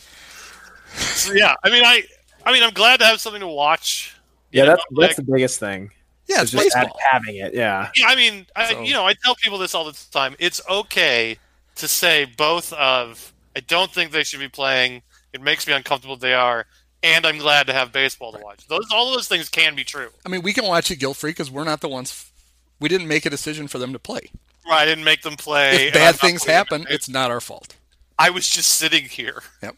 [0.95, 2.03] So, yeah, I mean, I,
[2.45, 4.15] I mean, I'm glad to have something to watch.
[4.51, 5.89] Yeah, that's know, that's the biggest thing.
[6.27, 6.97] Yeah, it's just baseball.
[7.11, 7.53] having it.
[7.53, 7.89] Yeah.
[7.95, 10.35] Yeah, I mean, I, So- you know, I tell people this all the time.
[10.39, 11.37] It's okay
[11.75, 15.01] to say both of I don't think they should be playing.
[15.31, 16.65] It makes me uncomfortable they are,
[17.01, 18.67] and I'm glad to have baseball to watch.
[18.67, 20.09] Those all those things can be true.
[20.25, 22.31] I mean, we can watch it guilt free because we're not the ones.
[22.79, 24.31] We didn't make a decision for them to play.
[24.65, 25.87] Right, I didn't make them play.
[25.87, 27.75] If bad things happen, it's not our fault.
[28.17, 29.41] I was just sitting here.
[29.61, 29.75] Yep.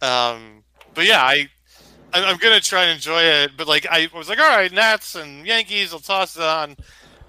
[0.00, 1.48] Um, but yeah, I,
[2.12, 3.52] I'm, I'm gonna try and enjoy it.
[3.56, 6.76] But like, I was like, all right, Nats and Yankees, I'll toss it on.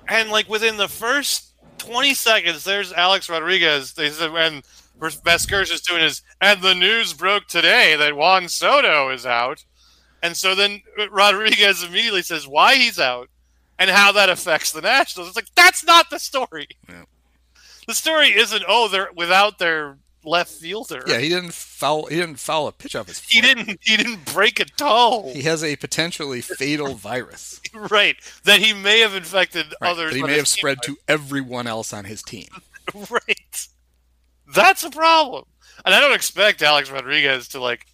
[0.07, 1.52] And like within the first
[1.83, 3.93] 20 seconds, there's Alex Rodriguez.
[3.93, 4.63] They said, and
[4.99, 9.65] Vasquez is doing his, and the news broke today that Juan Soto is out.
[10.21, 10.81] And so then
[11.11, 13.29] Rodriguez immediately says why he's out
[13.77, 15.27] and how that affects the Nationals.
[15.27, 16.67] It's like that's not the story.
[16.87, 17.03] Yeah.
[17.87, 21.03] The story isn't oh they're without their left fielder.
[21.07, 22.05] Yeah, he didn't foul.
[22.07, 23.31] He didn't foul a pitch off his foot.
[23.31, 23.79] He didn't.
[23.81, 25.31] He didn't break a toe.
[25.33, 28.15] He has a potentially fatal virus right.
[28.43, 30.11] That he may have infected right, others.
[30.11, 32.43] that he may have spread to everyone else on his team.
[32.43, 32.61] team.
[33.09, 33.67] Right.
[34.53, 35.45] That's a problem.
[35.85, 37.87] And I don't expect Alex Rodriguez to like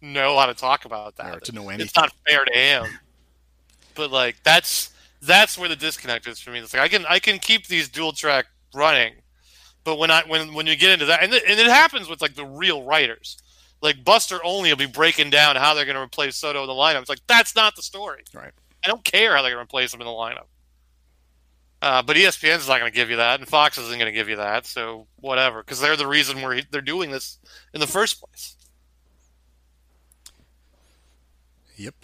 [0.00, 1.36] know how to talk about that.
[1.36, 1.86] Or to know anything.
[1.86, 2.86] It's not fair to him.
[3.94, 6.60] But like that's that's where the disconnect is for me.
[6.60, 9.12] It's like I can I can keep these dual track running,
[9.84, 12.20] but when I when when you get into that, and it, and it happens with
[12.20, 13.36] like the real writers.
[13.82, 16.74] Like Buster Olney will be breaking down how they're going to replace Soto in the
[16.74, 17.00] lineup.
[17.00, 18.24] It's like that's not the story.
[18.34, 18.52] Right.
[18.84, 20.46] I don't care how they're going to replace him in the lineup.
[21.82, 24.12] Uh, but ESPN's is not going to give you that, and Fox isn't going to
[24.12, 24.66] give you that.
[24.66, 27.38] So whatever, because they're the reason where they're doing this
[27.72, 28.56] in the first place.
[31.76, 31.94] Yep.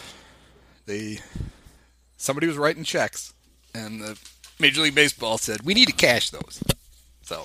[0.86, 1.18] They
[2.16, 3.34] somebody was writing checks,
[3.74, 4.18] and the
[4.58, 6.62] Major League Baseball said we need to cash those.
[7.26, 7.42] So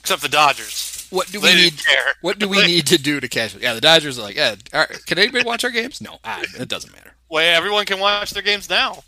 [0.00, 1.06] Except the Dodgers.
[1.10, 1.84] what do we They need?
[1.84, 2.04] care.
[2.20, 3.62] What do we need to do to cash it?
[3.62, 4.54] Yeah, the Dodgers are like, yeah.
[4.74, 6.00] All right, can anybody watch our games?
[6.02, 7.12] No, ah, it doesn't matter.
[7.30, 9.02] Well, everyone can watch their games now.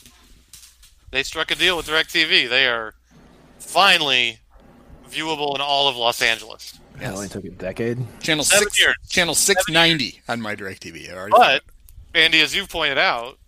[1.11, 2.49] They struck a deal with DirecTV.
[2.49, 2.95] They are
[3.59, 4.39] finally
[5.11, 6.79] viewable in all of Los Angeles.
[7.01, 7.99] It only took a decade.
[8.21, 8.95] Channel Seven six, years.
[9.09, 11.11] channel six ninety on my Directv.
[11.11, 11.63] I already But
[12.15, 13.39] Andy, as you pointed out,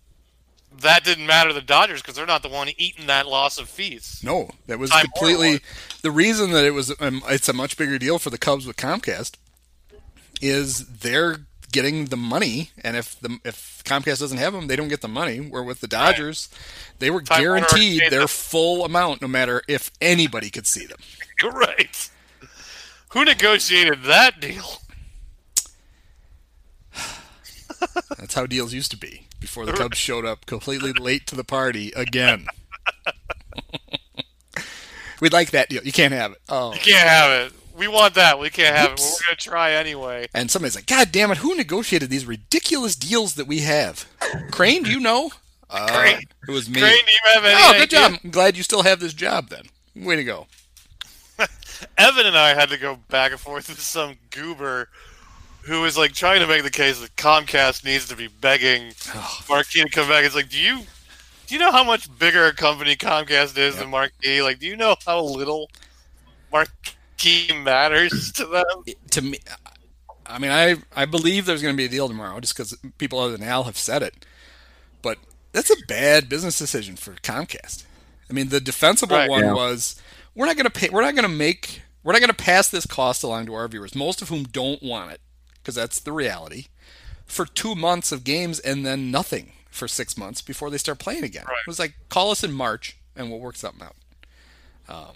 [0.81, 3.69] that didn't matter to the Dodgers because they're not the one eating that loss of
[3.69, 4.21] fees.
[4.23, 5.59] No, that was Time completely
[6.01, 6.93] the reason that it was.
[6.99, 9.35] Um, it's a much bigger deal for the Cubs with Comcast.
[10.41, 11.41] Is they're
[11.71, 15.07] getting the money, and if the if Comcast doesn't have them, they don't get the
[15.07, 15.39] money.
[15.39, 16.49] Where with the Dodgers,
[16.99, 20.99] they were Time guaranteed their full amount, no matter if anybody could see them.
[21.53, 22.09] right.
[23.09, 24.81] Who negotiated that deal?
[28.17, 31.43] That's how deals used to be before the Cubs showed up completely late to the
[31.43, 32.45] party again.
[35.21, 35.83] We'd like that deal.
[35.83, 36.37] You can't have it.
[36.47, 36.73] Oh.
[36.73, 37.53] You can't have it.
[37.75, 38.39] We want that.
[38.39, 38.91] We can't have it.
[38.91, 39.21] Whoops.
[39.21, 40.27] We're going to try anyway.
[40.33, 44.05] And somebody's like, God damn it, who negotiated these ridiculous deals that we have?
[44.51, 45.31] Crane, do you know?
[45.69, 46.23] Uh, Crane.
[46.47, 46.81] It was me.
[46.81, 47.99] Crane, do you have any oh, good idea?
[47.99, 48.19] job.
[48.23, 49.63] I'm glad you still have this job then.
[49.95, 50.47] Way to go.
[51.97, 54.89] Evan and I had to go back and forth with some goober
[55.69, 59.39] who was like trying to make the case that Comcast needs to be begging Oh.
[59.47, 60.25] Marquee to come back.
[60.25, 60.79] It's like, do you
[61.47, 64.41] do you know how much bigger a company Comcast is than Marquee?
[64.41, 65.69] Like, do you know how little
[66.51, 68.65] marquee matters to them.
[69.11, 69.39] to me,
[70.25, 73.19] I mean, I I believe there's going to be a deal tomorrow, just because people
[73.19, 74.25] other than Al have said it.
[75.01, 75.17] But
[75.53, 77.85] that's a bad business decision for Comcast.
[78.29, 79.29] I mean, the defensible Right.
[79.29, 79.53] one Yeah.
[79.53, 79.99] was
[80.35, 80.89] we're not going to pay.
[80.89, 81.81] We're not going to make.
[82.03, 84.81] We're not going to pass this cost along to our viewers, most of whom don't
[84.81, 85.19] want it,
[85.61, 86.65] because that's the reality.
[87.25, 91.23] For two months of games and then nothing for six months before they start playing
[91.23, 91.45] again.
[91.47, 91.57] Right.
[91.65, 93.95] It was like call us in March and we'll work something out.
[94.87, 95.15] Um,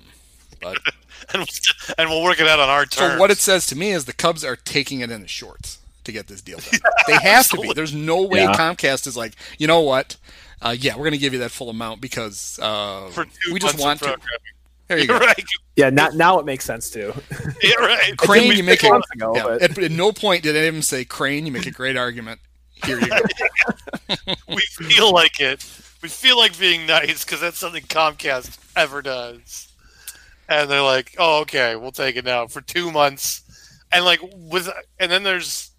[0.61, 0.77] but
[1.33, 3.13] and we'll- and we'll work it out on our terms.
[3.13, 5.79] so what it says to me is the Cubs are taking it in the shorts
[6.03, 6.79] to get this deal done.
[7.07, 7.73] They have to be.
[7.73, 8.53] There's no way Yeah.
[8.53, 10.15] Comcast is like, you know what?
[10.61, 13.59] Uh, yeah, we're going to give you that full amount because uh, for two we
[13.59, 14.27] just want of to.
[14.95, 15.07] Programming.
[15.07, 15.25] There you go.
[15.25, 15.43] Right.
[15.75, 17.13] Yeah, now, now it makes sense too.
[17.61, 18.15] You're right.
[18.17, 20.67] Crane, It you make six a, ago, yeah, but- at, at no point did any
[20.67, 21.45] of them say Crane.
[21.45, 22.39] You make a great argument.
[22.85, 23.17] Here you go.
[24.49, 25.63] we feel like it.
[26.01, 29.69] We feel like being nice because that's something Comcast ever does.
[30.49, 33.41] And they're like, "Oh, okay, we'll take it now for two months."
[33.93, 34.69] And like with,
[34.99, 35.71] and then there's,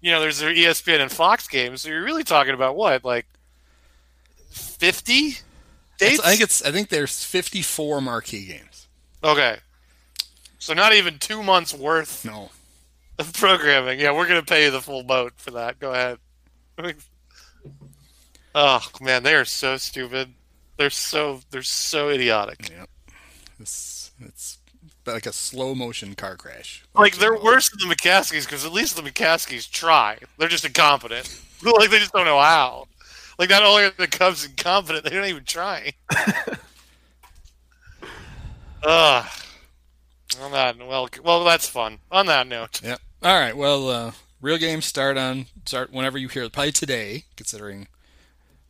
[0.00, 1.82] you know, there's their ESPN and Fox games.
[1.82, 3.26] So you're really talking about what, like,
[4.50, 5.38] fifty
[5.98, 6.20] dates?
[6.20, 6.62] I think it's.
[6.64, 8.86] I think there's 54 marquee games.
[9.22, 9.58] okay.
[10.60, 12.50] So not even two months worth No,
[13.18, 14.00] of programming.
[14.00, 15.78] Yeah, we're gonna pay you the full boat for that.
[15.78, 16.18] Go ahead.
[18.54, 20.34] oh man, they are so stupid.
[20.76, 22.70] They're so they're so idiotic.
[22.70, 22.86] yeah,
[23.60, 24.58] it's it's
[25.06, 26.84] like a slow motion car crash.
[26.94, 30.18] Like they're worse than the McCaskeys because at least the McCaskeys try.
[30.38, 31.40] They're just incompetent.
[31.62, 32.88] like they just don't know how.
[33.38, 35.92] Like not only are the Cubs incompetent, they're not even trying.
[38.84, 39.26] Ugh.
[40.42, 41.98] On that well, well, that's fun.
[42.10, 42.96] On that note, Yeah.
[43.22, 43.56] All right.
[43.56, 46.52] Well, uh, real games start on start whenever you hear it.
[46.52, 47.88] Probably today, considering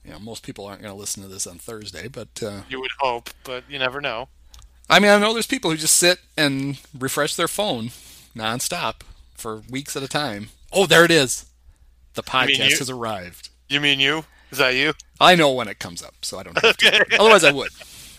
[0.04, 2.08] you know most people aren't going to listen to this on Thursday.
[2.08, 4.28] But uh, you would hope, but you never know.
[4.88, 7.90] I mean, I know there's people who just sit and refresh their phone
[8.34, 9.02] nonstop
[9.34, 10.48] for weeks at a time.
[10.72, 11.46] Oh, there it is.
[12.14, 12.78] The podcast you?
[12.78, 13.50] has arrived.
[13.68, 14.24] You mean you?
[14.50, 14.94] Is that you?
[15.20, 16.58] I know when it comes up, so I don't.
[16.62, 17.06] Have to.
[17.20, 17.70] Otherwise, I would.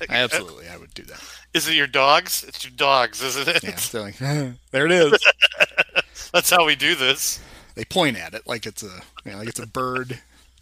[0.10, 1.22] I absolutely, I would do that.
[1.54, 2.46] Is it your dogs?
[2.48, 3.64] It's your dogs, isn't it?
[3.64, 3.76] Yeah.
[3.92, 4.18] They're like,
[4.72, 5.20] there it is.
[6.34, 7.40] That's how we do this.
[7.76, 10.20] They point at it like it's a, you know, like it's a bird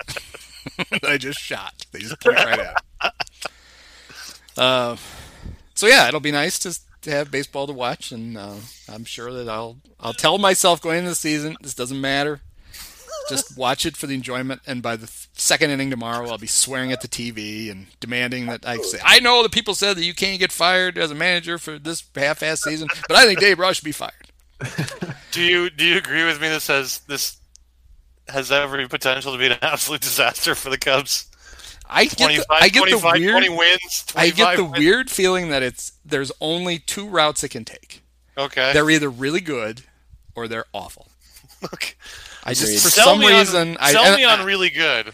[0.07, 1.73] that I just shot.
[1.91, 3.11] They just point right at it.
[4.57, 4.95] Uh,
[5.75, 8.55] so yeah, it'll be nice to, to have baseball to watch, and uh,
[8.89, 12.41] I'm sure that I'll I'll tell myself going into the season this doesn't matter.
[13.29, 16.91] Just watch it for the enjoyment, and by the second inning tomorrow, I'll be swearing
[16.91, 20.13] at the TV and demanding that I say, I know the people said that you
[20.13, 23.77] can't get fired as a manager for this half-ass season, but I think Dave Ross
[23.77, 24.13] should be fired.
[25.31, 26.47] Do you do you agree with me?
[26.47, 27.37] This has this
[28.27, 31.27] has every potential to be an absolute disaster for the Cubs.
[31.89, 34.05] I get the, I get the weird wins.
[34.15, 34.79] I get the wins.
[34.79, 38.01] weird feeling that it's there's only two routes it can take.
[38.37, 38.73] Okay.
[38.73, 39.83] They're either really good
[40.35, 41.09] or they're awful.
[41.73, 41.95] Okay.
[42.47, 42.79] I just Agreed.
[42.81, 45.13] for Sell some me on- reason I sell me I- on really good.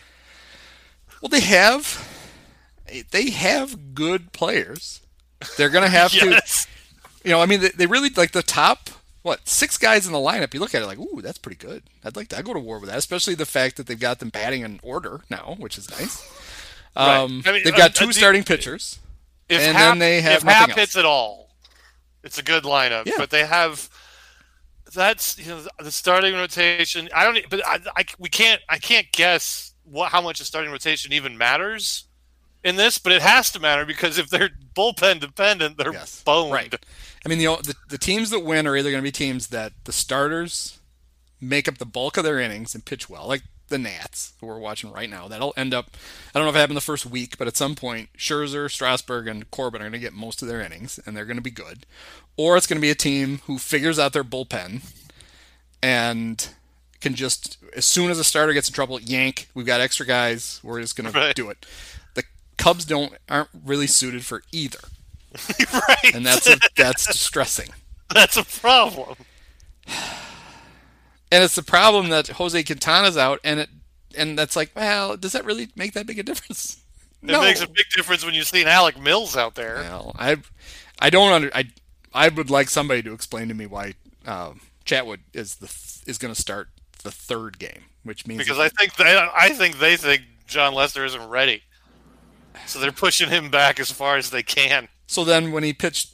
[1.22, 2.08] well they have
[3.12, 5.02] they have good players.
[5.58, 6.66] They're gonna have Yes.
[6.66, 6.70] to
[7.28, 8.90] you know I mean they, they really like the top
[9.24, 10.54] what six guys in the lineup.
[10.54, 11.84] You look at it like ooh that's pretty good.
[12.06, 14.20] I'd like to I'd go to war with that, especially the fact that they've got
[14.20, 16.22] them batting in order now, which is nice.
[16.96, 17.18] Right.
[17.18, 19.00] Um, I mean, they've uh, got uh, two the- starting pitchers.
[19.50, 20.80] If and Happ, then they have if Happ nothing else.
[20.80, 21.50] hits it all,
[22.24, 23.06] it's a good lineup.
[23.08, 23.14] Yeah.
[23.18, 23.90] But they have
[24.94, 27.10] that's you know the starting rotation.
[27.14, 27.50] I don't.
[27.50, 28.62] But I, I we can't.
[28.70, 32.06] I can't guess what how much a starting rotation even matters
[32.64, 32.98] in this.
[33.00, 36.22] But it has to matter because if they're bullpen dependent, they're Yes.
[36.24, 36.54] boned.
[36.54, 36.74] Right.
[37.26, 39.74] I mean, the, the the teams that win are either going to be teams that
[39.86, 40.80] the starters
[41.40, 44.60] make up the bulk of their innings and pitch well, like the Nats, who we're
[44.60, 45.28] watching right now.
[45.28, 45.92] That'll end up.
[46.34, 49.28] I don't know if it happened the first week, but at some point, Scherzer, Strasburg,
[49.28, 51.50] and Corbin are going to get most of their innings, and they're going to be
[51.52, 51.86] good.
[52.38, 54.82] Or it's going to be a team who figures out their bullpen
[55.82, 56.50] and
[57.02, 59.48] can just, as soon as a starter gets in trouble, yank.
[59.54, 60.60] We've got extra guys.
[60.64, 61.36] We're just going Right.
[61.36, 61.66] to do it.
[62.14, 62.24] The
[62.58, 64.80] Cubs don't aren't really suited for either,
[65.74, 66.14] right.
[66.16, 67.70] and that's a, that's distressing.
[68.14, 69.16] that's a problem.
[71.34, 73.70] And it's the problem that Jose Quintana's out, and it
[74.16, 76.80] and that's like, well, does that really make that big a difference?
[77.24, 79.78] It makes a big difference when you see an Alec Mills out there.
[79.78, 80.38] Well, I
[81.00, 81.72] I don't under I
[82.14, 83.94] I would like somebody to explain to me why
[84.28, 85.74] um, Chatwood is the
[86.06, 86.70] is going to start
[87.02, 91.04] the third game, which means Because I think they, I think they think Jon Lester
[91.04, 91.64] isn't ready,
[92.68, 94.88] so they're pushing him back as far as they can.
[95.08, 96.13] so then when he pitched,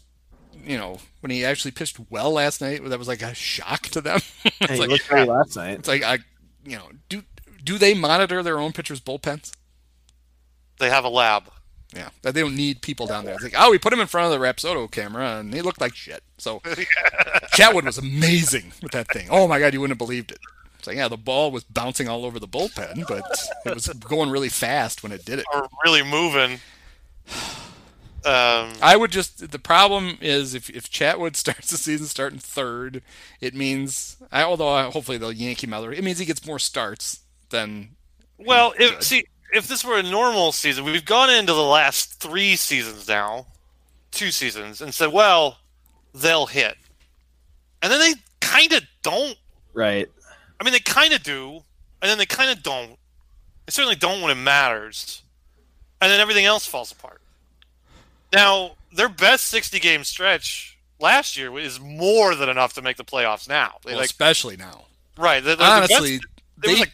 [0.66, 4.02] you know, when he actually pitched well last night, that was like a shock to
[4.02, 4.20] them.
[4.60, 5.80] Hey, it's he like looked great ah, last night.
[5.80, 6.20] it's like I
[6.66, 7.24] you know do
[7.64, 9.52] do they monitor their own pitchers' bullpens?
[10.80, 11.44] They have a lab.
[11.96, 13.34] Yeah, that they don't need people down there.
[13.34, 15.82] It's like, oh, we put him in front of the Rapsodo camera, and he looked
[15.82, 16.22] like shit.
[16.38, 16.60] So
[17.54, 19.28] Chatwood was amazing with that thing.
[19.32, 20.40] Oh my god, you wouldn't have believed it.
[20.78, 23.24] It's like, yeah, the ball was bouncing all over the bullpen, but
[23.66, 25.46] it was going really fast when it did it.
[25.54, 26.60] Or really moving.
[28.26, 29.52] Um, I would just.
[29.52, 33.02] The problem is if if Chatwood starts the season starting third,
[33.40, 34.18] it means.
[34.32, 35.94] I, although I, hopefully they'll yank him out.
[35.94, 37.96] It means he gets more starts than.
[38.38, 42.56] well, if see if this were a normal season, we've gone into the last three
[42.56, 43.48] seasons now,
[44.12, 45.60] two seasons, and said, well,
[46.14, 46.78] they'll hit,
[47.82, 49.38] and then they kind of don't.
[49.74, 50.08] Right.
[50.60, 51.62] I mean, they kind of do,
[52.02, 52.98] and then they kind of don't.
[53.66, 55.24] They certainly don't when it matters,
[56.02, 57.22] and then everything else falls apart.
[58.34, 63.04] Now, their best 60 game stretch last year is more than enough to make the
[63.06, 63.76] playoffs now.
[63.84, 64.86] They Well, like especially now.
[65.18, 65.44] right.
[65.44, 66.28] The, the Honestly, best,
[66.58, 66.92] they, was like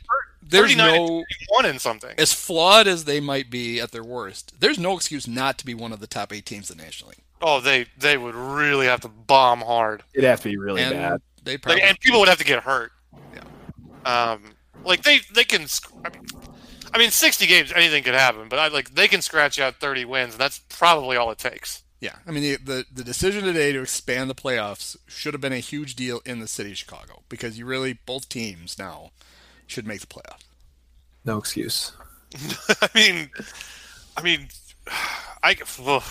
[0.48, 2.14] there's no one in something.
[2.18, 4.54] as flawed as they might be at their worst.
[4.60, 7.10] There's no excuse not to be one of the top eight teams in the National
[7.10, 7.24] League.
[7.42, 10.94] Oh, they they would really have to bomb hard, It'd have to be really and
[10.94, 11.22] bad.
[11.44, 12.92] they like, and people would have to get hurt.
[13.34, 14.32] Yeah.
[14.32, 15.66] Um, like they they can.
[16.06, 16.26] I mean,
[16.96, 20.06] I mean, 60 games, anything could happen, but I like they can scratch out 30
[20.06, 21.84] wins, and that's probably all it takes.
[22.00, 25.52] Yeah, I mean the, the the decision today to expand the playoffs should have been
[25.52, 29.12] a huge deal in the city of Chicago because you really both teams now
[29.68, 30.46] should make the playoffs.
[31.26, 31.92] No excuse.
[32.82, 33.30] I mean,
[34.16, 34.48] I mean,
[35.44, 36.04] I well,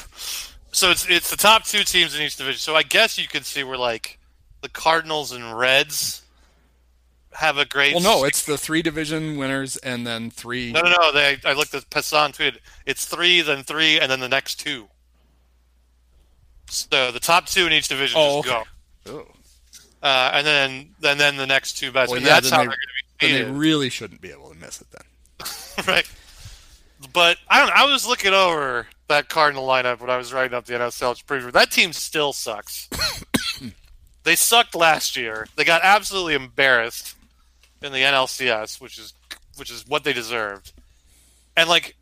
[0.71, 2.59] so it's it's the top two teams in each division.
[2.59, 4.19] So I guess you could see where like
[4.61, 6.21] the Cardinals and Reds
[7.35, 7.95] have a great.
[7.95, 10.73] Well, no, it's the three division winners and then three.
[10.73, 11.13] no, no, no.
[11.13, 12.59] They I looked at Passan tweeted.
[12.87, 14.89] It's three, then three, and then the next two.
[16.67, 18.65] So the top two in each division Oh, just okay.
[19.05, 19.27] go,
[20.03, 20.07] Oh.
[20.07, 20.71] uh, and then
[21.05, 22.11] and then the next two best.
[22.11, 24.51] Well, yeah, that's then how they- they're going to be they really shouldn't be able
[24.51, 25.85] to miss it then.
[25.87, 26.11] right.
[27.13, 27.73] But I don't.
[27.77, 31.53] I was looking over that Cardinal lineup when I was writing up the NSL preview.
[31.53, 32.89] That team still sucks.
[34.25, 35.47] they sucked last year.
[35.57, 37.14] They got absolutely embarrassed
[37.83, 39.15] in the NLCS, which is
[39.57, 40.73] which is what they deserved.
[41.57, 41.97] And like,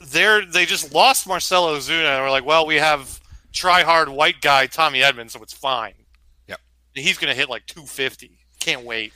[0.00, 3.20] they're they just lost Marcell Ozuna, and we're like, well, we have
[3.52, 5.94] try hard white guy Tommy Edmonds, so it's fine.
[6.48, 6.60] Yep.
[6.94, 8.38] He's gonna hit like 250.
[8.60, 9.12] Can't wait.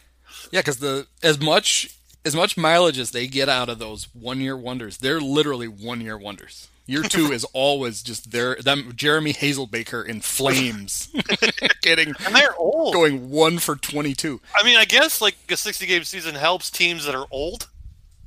[0.50, 4.40] Yeah, because the as much as much mileage as they get out of those one
[4.40, 6.68] year wonders, they're literally one year wonders.
[6.88, 8.56] Year two is always just there.
[8.56, 11.08] them Jeremy Hazelbaker in flames,
[11.82, 12.94] getting And they're old.
[12.94, 14.40] going one for twenty two.
[14.56, 17.68] I mean, I guess like a 60 game season helps teams that are old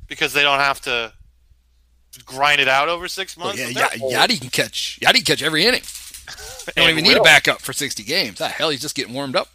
[0.08, 1.12] because they don't have to
[2.26, 3.60] grind it out over six Well, months.
[3.60, 4.26] yeah, but yeah.
[4.28, 5.00] Yadi can catch.
[5.02, 5.82] Yadi can catch every inning.
[6.76, 8.40] Don't even need a backup for sixty games.
[8.40, 9.50] Ah, hell, he's just getting warmed up.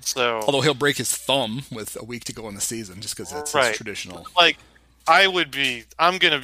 [0.00, 3.16] So, Although he'll break his thumb with a week to go in the season, just
[3.16, 3.74] because it's Right.
[3.74, 4.26] traditional.
[4.36, 4.56] like,
[5.06, 5.84] I would be.
[5.98, 6.42] I'm gonna.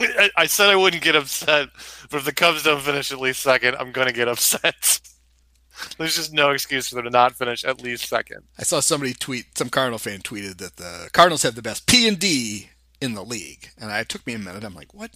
[0.18, 1.68] I- I said I wouldn't get upset,
[2.10, 5.00] but if the Cubs don't finish at least second, I'm gonna get upset.
[5.98, 8.42] There's just no excuse for them to not finish at least second.
[8.58, 12.08] I saw somebody tweet, some Cardinal fan tweeted that the Cardinals have the best P
[12.08, 12.70] and D
[13.00, 14.64] in the league, and it took me a minute.
[14.64, 15.12] I'm like, what?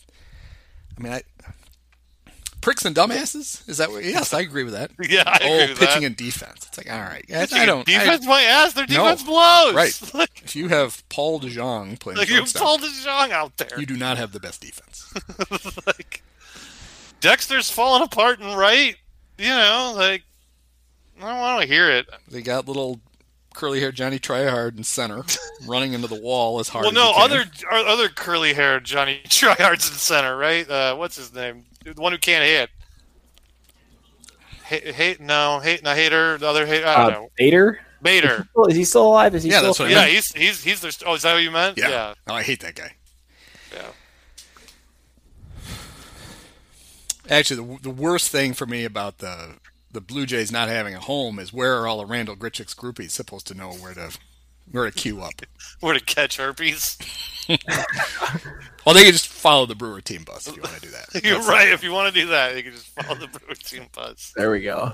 [0.97, 1.23] I mean, I
[2.63, 3.69] pricks and dumbasses.
[3.69, 4.03] Is that what?
[4.05, 4.91] Yes, I agree with that.
[5.09, 6.07] Yeah, I oh, agree with pitching that.
[6.07, 6.67] and defense.
[6.69, 7.87] It's like, all right, I, Pitching I don't.
[7.89, 8.73] I- Defense, my ass.
[8.73, 9.05] Their No.
[9.05, 9.75] defense blows.
[9.75, 10.01] Right.
[10.15, 13.79] like, if you have Paul DeJong playing like you pulled the Zhang out there.
[13.79, 15.13] you do not have the best defense.
[15.87, 16.23] like
[17.21, 18.97] Dexter's falling apart and right.
[19.39, 20.23] You know, like
[21.21, 22.07] I don't want to hear it.
[22.31, 23.01] They got little
[23.55, 25.25] curly haired Johnny Tryhard in center,
[25.67, 26.85] running into the wall as hard.
[26.85, 30.69] Well, as no, other other curly haired Johnny Tryhards in center, right?
[30.69, 31.65] Uh, what's his name?
[31.85, 32.71] The one who can't hit.
[34.65, 36.39] Hate, hate no, hate, no, hater.
[36.39, 37.29] The other hate, I don't Uh, know.
[37.37, 37.81] Bader?
[38.01, 38.49] Bader.
[38.69, 39.35] Is he still alive?
[39.35, 40.91] Is he Yeah, still that's what I Yeah, he's he's he's their.
[41.07, 41.79] Oh, is that what you meant?
[41.79, 41.89] Yeah.
[41.91, 42.15] yeah.
[42.27, 42.93] Oh, I hate that guy.
[43.73, 43.83] yeah.
[47.31, 49.57] Actually, the, the worst thing for me about the
[49.93, 53.11] the Blue Jays not having a home is where are all the Randal Grichuk's groupies
[53.11, 54.17] supposed to know where to
[54.71, 55.33] where to queue up?
[55.81, 56.97] Where to catch herpes?
[58.85, 61.07] Well, they can just follow the Brewer team bus if you want to do that.
[61.25, 61.69] You're That's- right.
[61.69, 64.33] If you want to do that, you can just follow the Brewer team bus.
[64.37, 64.93] There we go.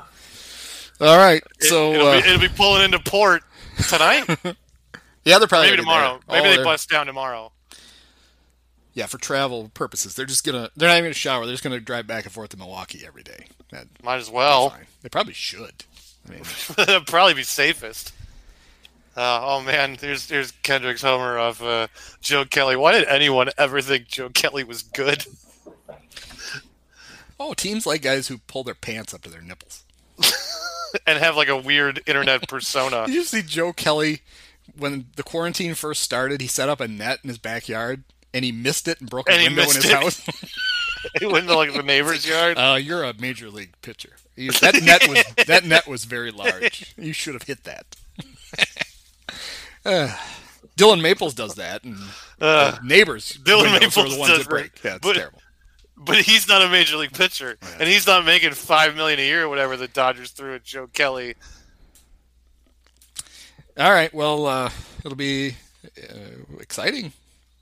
[1.00, 3.42] All right, It- so it'll, uh, be, it'll be pulling into port
[3.88, 4.24] tonight.
[5.24, 6.20] yeah, they're probably Maybe tomorrow.
[6.28, 6.42] there.
[6.42, 7.50] Maybe Oh, they bust down tomorrow.
[8.92, 11.46] Yeah, for travel purposes, they're just gonna they're not even gonna shower.
[11.46, 13.46] They're just gonna drive back and forth to Milwaukee every day.
[13.70, 14.76] That'd Might as well.
[15.02, 15.84] They probably should.
[16.28, 16.42] I mean,
[16.76, 18.12] That'd probably be safest.
[19.18, 21.88] Uh, oh man, here's here's Kendrick's homer of uh,
[22.20, 22.76] Joe Kelly.
[22.76, 25.26] Why did anyone ever think Joe Kelly was good?
[27.40, 29.82] oh, teams like guys who pull their pants up to their nipples.
[31.06, 33.04] and have like a weird internet persona.
[33.06, 34.20] Did you see Joe Kelly
[34.76, 36.40] when the quarantine first started?
[36.40, 39.32] He set up a net in his backyard and he missed it and broke a
[39.32, 39.94] And he window in missed his it.
[39.94, 40.26] house.
[41.20, 42.56] he went to like the neighbor's yard.
[42.56, 44.12] Uh, you're a major league pitcher.
[44.36, 46.94] You- That net was that net was very large.
[46.96, 47.96] You should have hit that.
[49.84, 50.14] Uh,
[50.76, 51.96] Dillon Maples does that, and
[52.40, 54.84] Uh, neighbors Dillon are Maples the ones does that break.
[54.84, 55.42] Yeah, it's but- terrible.
[55.96, 59.44] but he's not a major league pitcher, and he's not making five million a year
[59.44, 61.34] or whatever the Dodgers threw at Joe Kelly.
[63.76, 64.70] All right, well, uh,
[65.04, 65.56] it'll be
[66.02, 67.12] uh, exciting.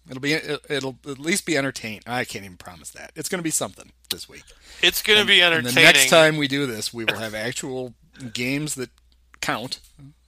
[0.09, 2.03] It'll be it'll at least be entertaining.
[2.07, 3.11] I can't even promise that.
[3.17, 4.45] It's going to be something this week.
[4.83, 5.75] It's going to be And entertaining.
[5.75, 7.93] the next time we do this, we will have actual
[8.33, 8.91] games that
[9.41, 9.81] count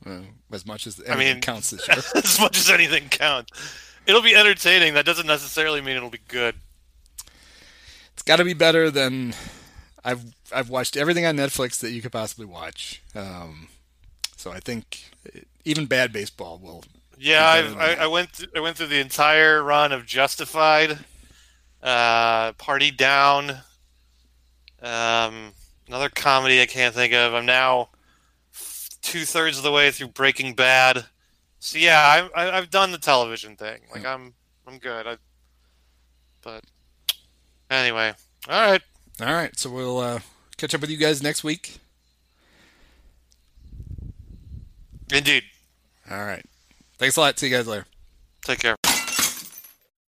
[0.07, 0.21] uh,
[0.53, 1.99] as much as anything mean- counts this year.
[2.15, 3.53] as much as anything counts.
[4.07, 4.95] It'll be entertaining.
[4.95, 6.55] That doesn't necessarily mean it'll be good.
[8.15, 9.35] It's got to be better than
[10.05, 10.23] I've
[10.55, 13.03] I've watched everything on Netflix that you could possibly watch.
[13.15, 13.69] Um,
[14.37, 15.11] so I think
[15.65, 16.85] even bad baseball will.
[17.19, 20.99] Yeah, I've, I, I went th- I went through the entire run of Justified,
[21.83, 23.51] uh, Party Down,
[24.83, 25.53] um,
[25.89, 27.35] another comedy I can't think of.
[27.35, 27.89] I'm now
[29.09, 31.07] two thirds of the way through Breaking Bad.
[31.61, 33.81] So yeah, I, I, I've done the television thing.
[33.93, 34.35] Like I'm
[34.67, 35.07] I'm good.
[35.07, 35.17] I,
[36.43, 36.63] but
[37.71, 38.13] anyway,
[38.49, 38.83] all right.
[39.21, 40.21] All right, so we'll uh,
[40.59, 41.79] catch up with you guys next week.
[45.13, 45.43] Indeed.
[46.09, 46.45] All right,
[46.99, 47.39] thanks a lot.
[47.39, 47.87] See you guys later.
[48.45, 48.77] Take care.